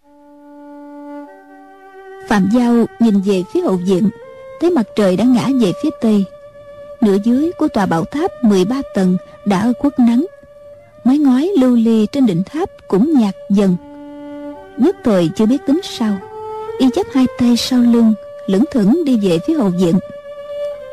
[2.28, 4.10] Phạm giao nhìn về phía hậu viện,
[4.60, 6.24] thấy mặt trời đã ngã về phía tây.
[7.00, 10.26] Nửa dưới của tòa bảo tháp 13 tầng đã ở khuất nắng.
[11.04, 13.76] Mái ngói lưu ly trên đỉnh tháp cũng nhạt dần.
[14.76, 16.18] Nhất thời chưa biết tính sao.
[16.78, 18.14] Y chắp hai tay sau lưng,
[18.46, 19.98] lững thững đi về phía hậu viện.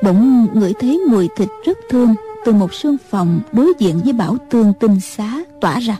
[0.04, 4.38] Bỗng ngửi thấy mùi thịt rất thơm từ một sương phòng đối diện với bảo
[4.50, 5.98] tương tinh xá tỏa ra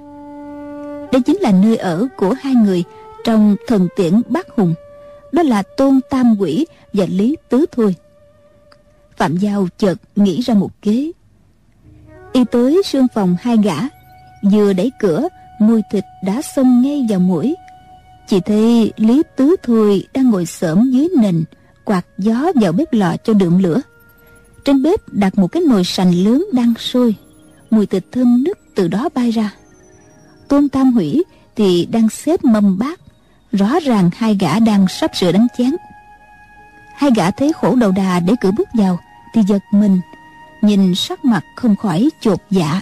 [1.12, 2.84] đây chính là nơi ở của hai người
[3.24, 4.74] trong thần tiễn bát hùng.
[5.32, 7.96] Đó là tôn tam quỷ và lý tứ thôi.
[9.18, 11.12] Phạm giao chợt nghĩ ra một kế.
[12.34, 13.76] Y tới sương phòng hai gã,
[14.52, 15.28] vừa đẩy cửa,
[15.60, 17.56] mùi thịt đã xông ngay vào mũi.
[18.28, 21.44] Chỉ thấy lý tứ thôi đang ngồi xổm dưới nền,
[21.86, 23.82] quạt gió vào bếp lò cho đượm lửa.
[24.66, 27.16] Trên bếp đặt một cái nồi sành lớn đang sôi.
[27.70, 29.54] Mùi thịt thơm nức từ đó bay ra
[30.50, 31.24] tôn tam hủy
[31.56, 33.00] thì đang xếp mâm bát.
[33.52, 35.72] Rõ ràng hai gã đang sắp sửa đánh chén.
[36.96, 39.00] Hai gã thấy khổ đầu đà để cửa bước vào,
[39.34, 40.00] thì giật mình,
[40.62, 42.82] nhìn sắc mặt không khỏi chột dạ.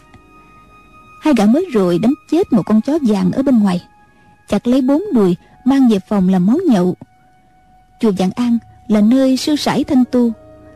[1.21, 3.83] Hai gã mới rồi đánh chết một con chó vàng ở bên ngoài,
[4.47, 5.35] chặt lấy bốn đùi,
[5.65, 6.95] mang về phòng làm món nhậu.
[7.99, 8.57] Chùa vạn an
[8.87, 10.31] là nơi sư sãi thanh tu,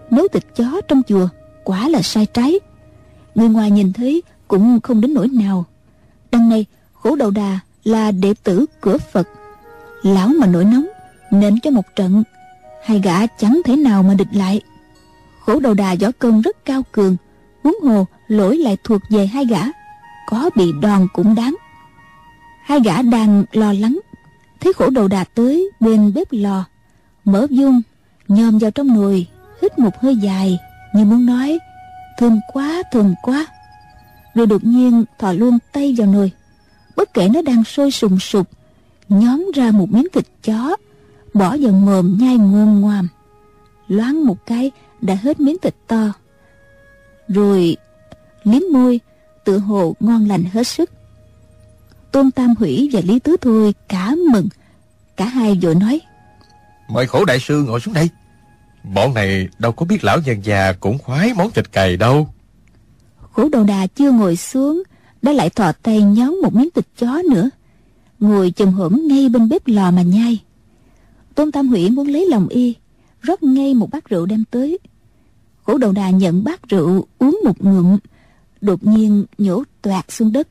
[0.10, 1.28] nấu thịt chó trong chùa
[1.64, 2.60] quả là sai trái.
[3.36, 5.66] Người ngoài nhìn thấy cũng không đến nỗi nào.
[6.32, 6.66] Đằng này
[7.04, 9.28] khổ đầu đà là đệ tử cửa phật.
[10.04, 10.88] Lão mà nổi nóng,
[11.32, 12.24] nên cho một trận.
[12.86, 14.62] Hai gã chẳng thể nào mà địch lại.
[15.40, 17.18] Khổ đầu đà võ công rất cao cường,
[17.64, 19.62] huống hồ lỗi lại thuộc về hai gã,
[20.30, 21.56] có bị đòn cũng đáng.
[22.64, 24.00] Hai gã đang lo lắng,
[24.62, 26.66] thấy khổ đầu đà tới bên bếp lò,
[27.26, 27.82] mở dung
[28.28, 29.28] nhòm vào trong nồi,
[29.62, 30.60] hít một hơi dài,
[30.94, 31.60] như muốn nói
[32.18, 33.48] thơm quá thơm quá.
[34.36, 36.32] Rồi đột nhiên thò luôn tay vào nồi
[37.00, 38.48] bất kể nó đang sôi sùng sục
[39.10, 40.76] nhón ra một miếng thịt chó
[41.34, 43.08] bỏ vào mồm nhai ngoan ngoàm.
[43.88, 44.72] Loáng một cái
[45.02, 46.14] đã hết miếng thịt to.
[47.28, 47.78] Rồi
[48.44, 49.00] liếm môi
[49.46, 50.92] tự hồ ngon lành hết sức.
[52.12, 54.48] Tôn tam hủy và lý tứ thôi cả mừng.
[55.18, 56.02] Cả hai vội nói
[56.88, 58.10] mời khổ đại sư ngồi xuống đây.
[58.84, 62.34] Bọn này đâu có biết lão nhân già cũng khoái món thịt cầy đâu.
[63.32, 64.84] Khổ đầu đà chưa ngồi xuống
[65.22, 67.50] đã lại thò tay nhón một miếng thịt chó nữa,
[68.20, 70.40] ngồi chùm hổm ngay bên bếp lò mà nhai.
[71.36, 72.76] Tôn tam hủy muốn lấy lòng y,
[73.22, 74.80] rót ngay một bát rượu đem tới.
[75.64, 77.98] Khổ đầu đà nhận bát rượu, uống một ngụm,
[78.62, 80.48] đột nhiên nhổ toạc xuống đất,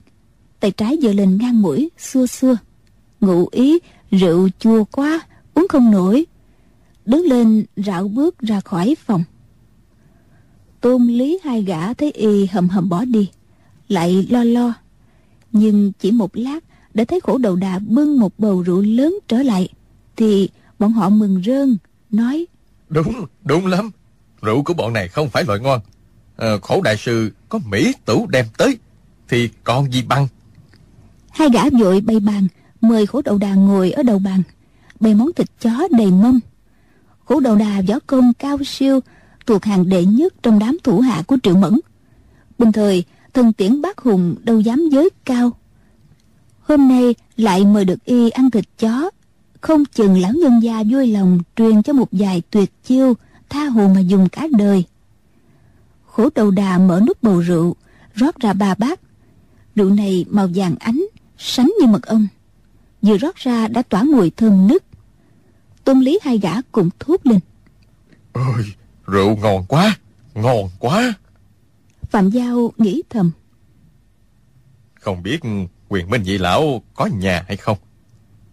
[0.61, 2.57] tay trái giơ lên ngang mũi, xua xua.
[3.21, 3.79] Ngụ ý,
[4.11, 5.21] rượu chua quá,
[5.55, 6.27] uống không nổi.
[7.07, 9.25] Đứng lên, rảo bước ra khỏi phòng.
[10.81, 13.31] Tôn lý hai gã thấy y hầm hầm bỏ đi
[13.89, 14.75] lại lo lo.
[15.53, 16.61] Nhưng chỉ một lát
[16.95, 19.69] đã thấy khổ đầu đà bưng một bầu rượu lớn trở lại
[20.17, 21.77] thì bọn họ mừng rơn
[22.11, 22.47] nói
[22.89, 23.91] đúng đúng lắm.
[24.43, 25.81] Rượu của bọn này không phải loại ngon.
[26.37, 28.79] À, khổ đại sư có mỹ tửu đem tới
[29.29, 30.29] thì còn gì bằng?
[31.31, 32.47] Hai gã vội bày bàn
[32.81, 34.43] mời khổ đầu đà ngồi ở đầu bàn
[35.01, 36.41] bày món thịt chó đầy mâm.
[37.25, 39.01] Khổ đầu đà võ công cao siêu
[39.47, 41.81] thuộc hàng đệ nhất trong đám thủ hạ của triệu mẫn.
[42.59, 43.05] Bình thời
[43.39, 45.53] thần tiễn bác hùng đâu dám giới cao.
[46.61, 49.11] Hôm nay lại mời được y ăn thịt chó.
[49.61, 53.15] Không chừng lão nhân gia vui lòng truyền cho một vài tuyệt chiêu
[53.49, 54.85] tha hồ mà dùng cả đời.
[56.07, 57.77] Khổ đầu đà mở nút bầu rượu,
[58.15, 59.01] rót ra ba bát.
[59.77, 61.07] Rượu này màu vàng ánh,
[61.39, 62.27] sánh như mật ong.
[63.03, 64.83] Vừa rót ra đã tỏa mùi thơm nức.
[65.85, 67.41] Tôn lý hai gã cùng thốt lên.
[68.33, 68.65] Ôi,
[69.07, 69.97] rượu ngon quá
[70.35, 71.15] ngon quá
[72.11, 73.31] phạm giao nghĩ thầm.
[74.95, 75.41] Không biết
[75.89, 77.79] quyền minh vị lão có nhà hay không?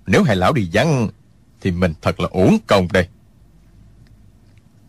[0.08, 1.10] Nếu hai lão đi vắng
[1.62, 3.08] thì mình thật là uổng công đây.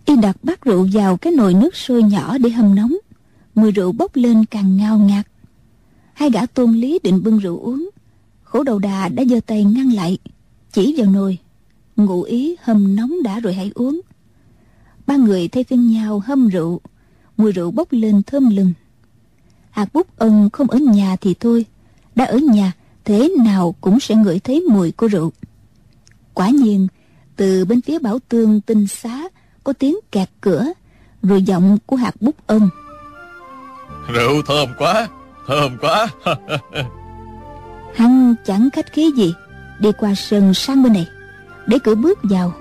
[0.04, 2.96] Y đặt bát rượu vào cái nồi nước sôi nhỏ để hâm nóng.
[3.54, 5.26] Mùi rượu bốc lên càng ngao ngạt.
[6.12, 7.90] Hai gã tôn lý định bưng rượu uống.
[8.42, 10.18] Khổ đầu đà đã giơ tay ngăn lại
[10.72, 11.38] chỉ vào nồi.
[11.96, 14.00] Ngụ ý hâm nóng đã rồi hãy uống.
[15.06, 16.80] Ba người thay phiên nhau hâm rượu
[17.36, 18.72] mùi rượu bốc lên thơm lừng.
[19.70, 21.66] Hạt bút ông không ở nhà thì thôi.
[22.14, 22.72] Đã ở nhà
[23.04, 25.32] thế nào cũng sẽ ngửi thấy mùi của rượu.
[26.34, 26.88] Quả nhiên
[27.36, 29.28] từ bên phía bảo tương tinh xá
[29.64, 30.64] có tiếng kẹt cửa
[31.22, 32.68] rồi giọng của hạt bút ông.
[34.08, 35.08] Rượu thơm quá
[35.46, 36.08] thơm quá.
[37.94, 39.34] Hắn chẳng khách khí gì
[39.80, 41.06] đi qua sân sang bên này
[41.66, 42.52] để cửa bước vào.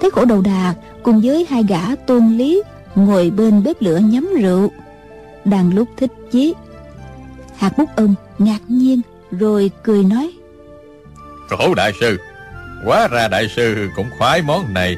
[0.00, 2.62] Thấy khổ đầu đà cùng với hai gã tôn lý
[2.94, 4.70] ngồi bên bếp lửa nhắm rượu.
[5.44, 6.54] Đang lúc thích chí
[7.56, 10.32] hạt bút ông ngạc nhiên rồi cười nói.
[11.48, 12.18] Khổ đại sư
[12.86, 14.96] Quá ra đại sư cũng khoái món này.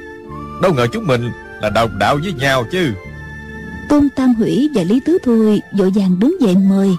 [0.62, 1.30] Đâu ngờ chúng mình
[1.60, 2.92] là đồng đạo với nhau chứ.
[3.88, 6.90] Tôn Tam Hủy và Lý Tứ Thôi vội vàng đứng dậy mời.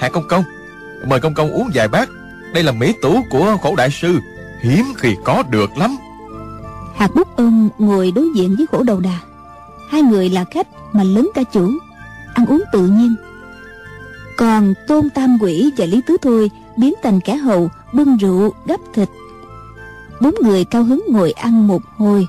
[0.00, 0.44] Hạ Công Công
[1.06, 2.08] Mời Công Công uống vài bát.
[2.54, 4.18] Đây là mỹ tủ của khổ đại sư
[4.62, 5.96] Hiếm khi có được lắm.
[6.96, 9.18] Hạt bút ông ngồi đối diện với khổ đầu đà
[9.92, 11.72] Hai người là khách mà lớn ca chủ.
[12.34, 13.14] Ăn uống tự nhiên.
[14.36, 18.80] Còn Tôn Tam Quỷ và Lý Tứ Thôi Biến thành kẻ hầu Bưng rượu gấp
[18.94, 19.08] thịt.
[20.20, 22.26] Bốn người cao hứng ngồi ăn một hồi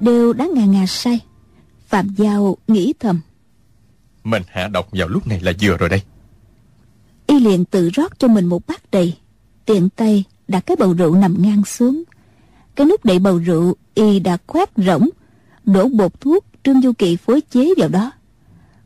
[0.00, 1.20] Đều đã ngà ngà say.
[1.86, 3.20] Phạm Giao nghĩ thầm.
[4.24, 6.02] Mình hạ độc vào lúc này là vừa rồi đây.
[7.26, 9.16] Y liền tự rót cho mình một bát đầy.
[9.64, 12.02] Tiện tay đặt cái bầu rượu nằm ngang xuống.
[12.76, 15.08] Cái nút đậy bầu rượu Y đã khoét rỗng
[15.64, 18.12] Đổ bột thuốc Trương Du Kỳ phối chế vào đó.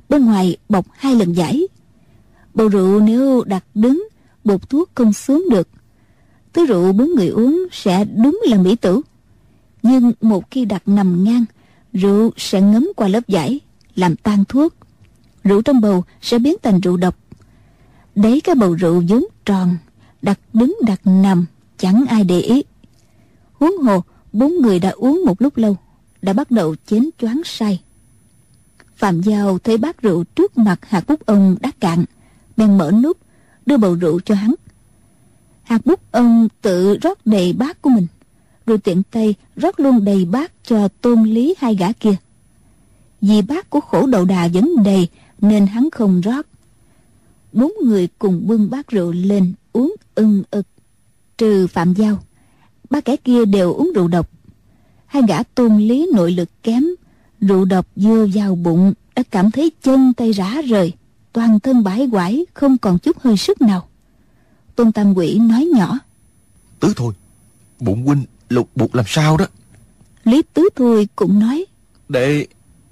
[0.08, 1.68] Bên ngoài bọc hai lần giải.
[2.54, 4.08] Bầu rượu nếu đặt đứng,
[4.44, 5.68] Bột thuốc không xuống được.
[6.52, 9.00] Thứ rượu bốn người uống sẽ đúng là mỹ tử.
[9.82, 11.44] Nhưng một khi đặt nằm ngang,
[11.92, 13.60] Rượu sẽ ngấm qua lớp giải,
[13.94, 14.74] Làm tan thuốc.
[15.44, 17.16] Rượu trong bầu sẽ biến thành rượu độc.
[18.14, 19.76] Đấy, cái bầu rượu vốn tròn,
[20.22, 21.46] Đặt đứng, đặt nằm,
[21.78, 22.62] Chẳng ai để ý.
[23.52, 24.02] Huống hồ,
[24.32, 25.76] bốn người đã uống một lúc lâu.
[26.22, 27.80] Đã bắt đầu chén choáng say
[29.00, 32.04] Phạm Giao thấy bát rượu trước mặt hạt bút ông đã cạn,
[32.56, 33.16] bèn mở nút,
[33.66, 34.54] đưa bầu rượu cho hắn.
[35.62, 38.06] Hạt bút ông tự rót đầy bát của mình,
[38.66, 42.14] rồi tiện tay rót luôn đầy bát cho tôn lý hai gã kia.
[43.20, 45.08] Vì bát của khổ đầu đà vẫn đầy,
[45.40, 46.46] nên hắn không rót.
[47.52, 50.66] Bốn người cùng bưng bát rượu lên uống ưng ực.
[51.38, 52.18] Trừ phạm giao,
[52.90, 54.30] ba kẻ kia đều uống rượu độc
[55.10, 56.84] hai gã tôn lý nội lực kém
[57.40, 60.92] rượu độc vừa vào bụng đã cảm thấy chân tay rã rời
[61.32, 63.88] toàn thân bãi quải không còn chút hơi sức nào.
[64.76, 65.98] Tôn tam quỷ nói nhỏ
[66.80, 67.14] Tứ thôi
[67.80, 69.46] Bụng huynh lục bục làm sao đó?
[70.24, 71.64] Lý tứ thôi cũng nói
[72.08, 72.46] Đệ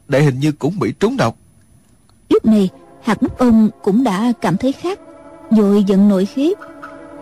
[0.08, 1.38] Đệ hình như cũng bị trúng độc.
[2.28, 2.68] Lúc này
[3.02, 5.00] hạt bút ông cũng đã cảm thấy khác
[5.50, 6.54] vội giận nội khí.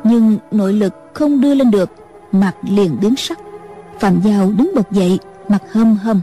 [0.04, 1.90] Nhưng nội lực không đưa lên được
[2.32, 3.38] mặt liền biến sắc
[4.00, 5.18] phạm giao đứng bật dậy
[5.48, 6.20] mặt hâm hâm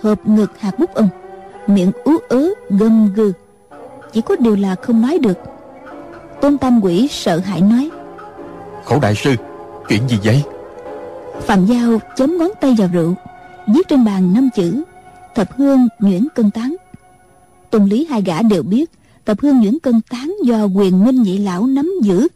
[0.00, 1.08] hợp ngực hạt bút ông
[1.66, 3.32] miệng ú ớ gầm gừ.
[4.12, 5.38] Chỉ có điều là không nói được.
[6.40, 7.90] Tôn tam quỷ sợ hãi nói
[8.84, 9.34] Khổ đại sư
[9.88, 10.42] Chuyện gì vậy?
[11.40, 13.14] Phạm giao chấm ngón tay vào rượu
[13.74, 14.82] viết trên bàn năm chữ
[15.34, 16.76] thập hương nhuyễn cân tán.
[17.70, 18.90] Tôn lý hai gã đều biết
[19.24, 22.28] tập hương nhuyễn cân tán do quyền minh nhị lão nắm giữ.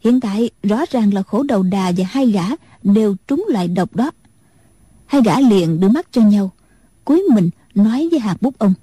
[0.00, 2.44] Hiện tại rõ ràng là khổ đầu đà và hai gã
[2.82, 4.10] đều trúng loại độc đó.
[5.06, 6.50] Hai gã liền đưa mắt cho nhau
[7.04, 8.74] cúi mình nói với hạt bút ông.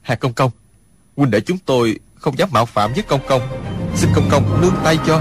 [0.00, 0.50] Hạ Công Công
[1.16, 3.42] Huynh đệ chúng tôi không dám mạo phạm với Công Công.
[3.94, 5.18] Xin Công Công nương tay cho.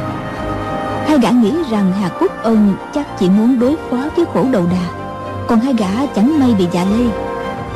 [1.07, 4.67] Hai gã nghĩ rằng hạt bút ông chắc chỉ muốn đối phó với khổ đầu
[4.71, 4.93] đà
[5.47, 7.07] còn hai gã chẳng may bị dạ lây.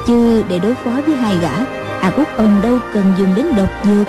[0.08, 1.54] Chứ để đối phó với hai gã
[2.00, 4.08] hạt bút ông đâu cần dùng đến độc dược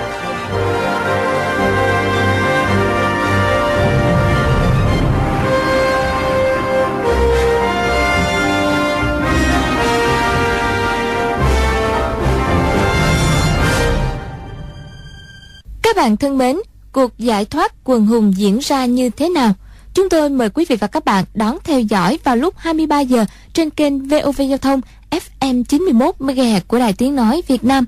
[15.93, 16.57] Các bạn thân mến,
[16.93, 19.53] cuộc giải thoát quần hùng diễn ra như thế nào?
[19.95, 23.24] Chúng tôi mời quý vị và các bạn đón theo dõi vào lúc 23 giờ
[23.53, 24.80] trên kênh VOV Giao thông
[25.11, 27.86] FM 91 MHz của Đài Tiếng nói Việt Nam.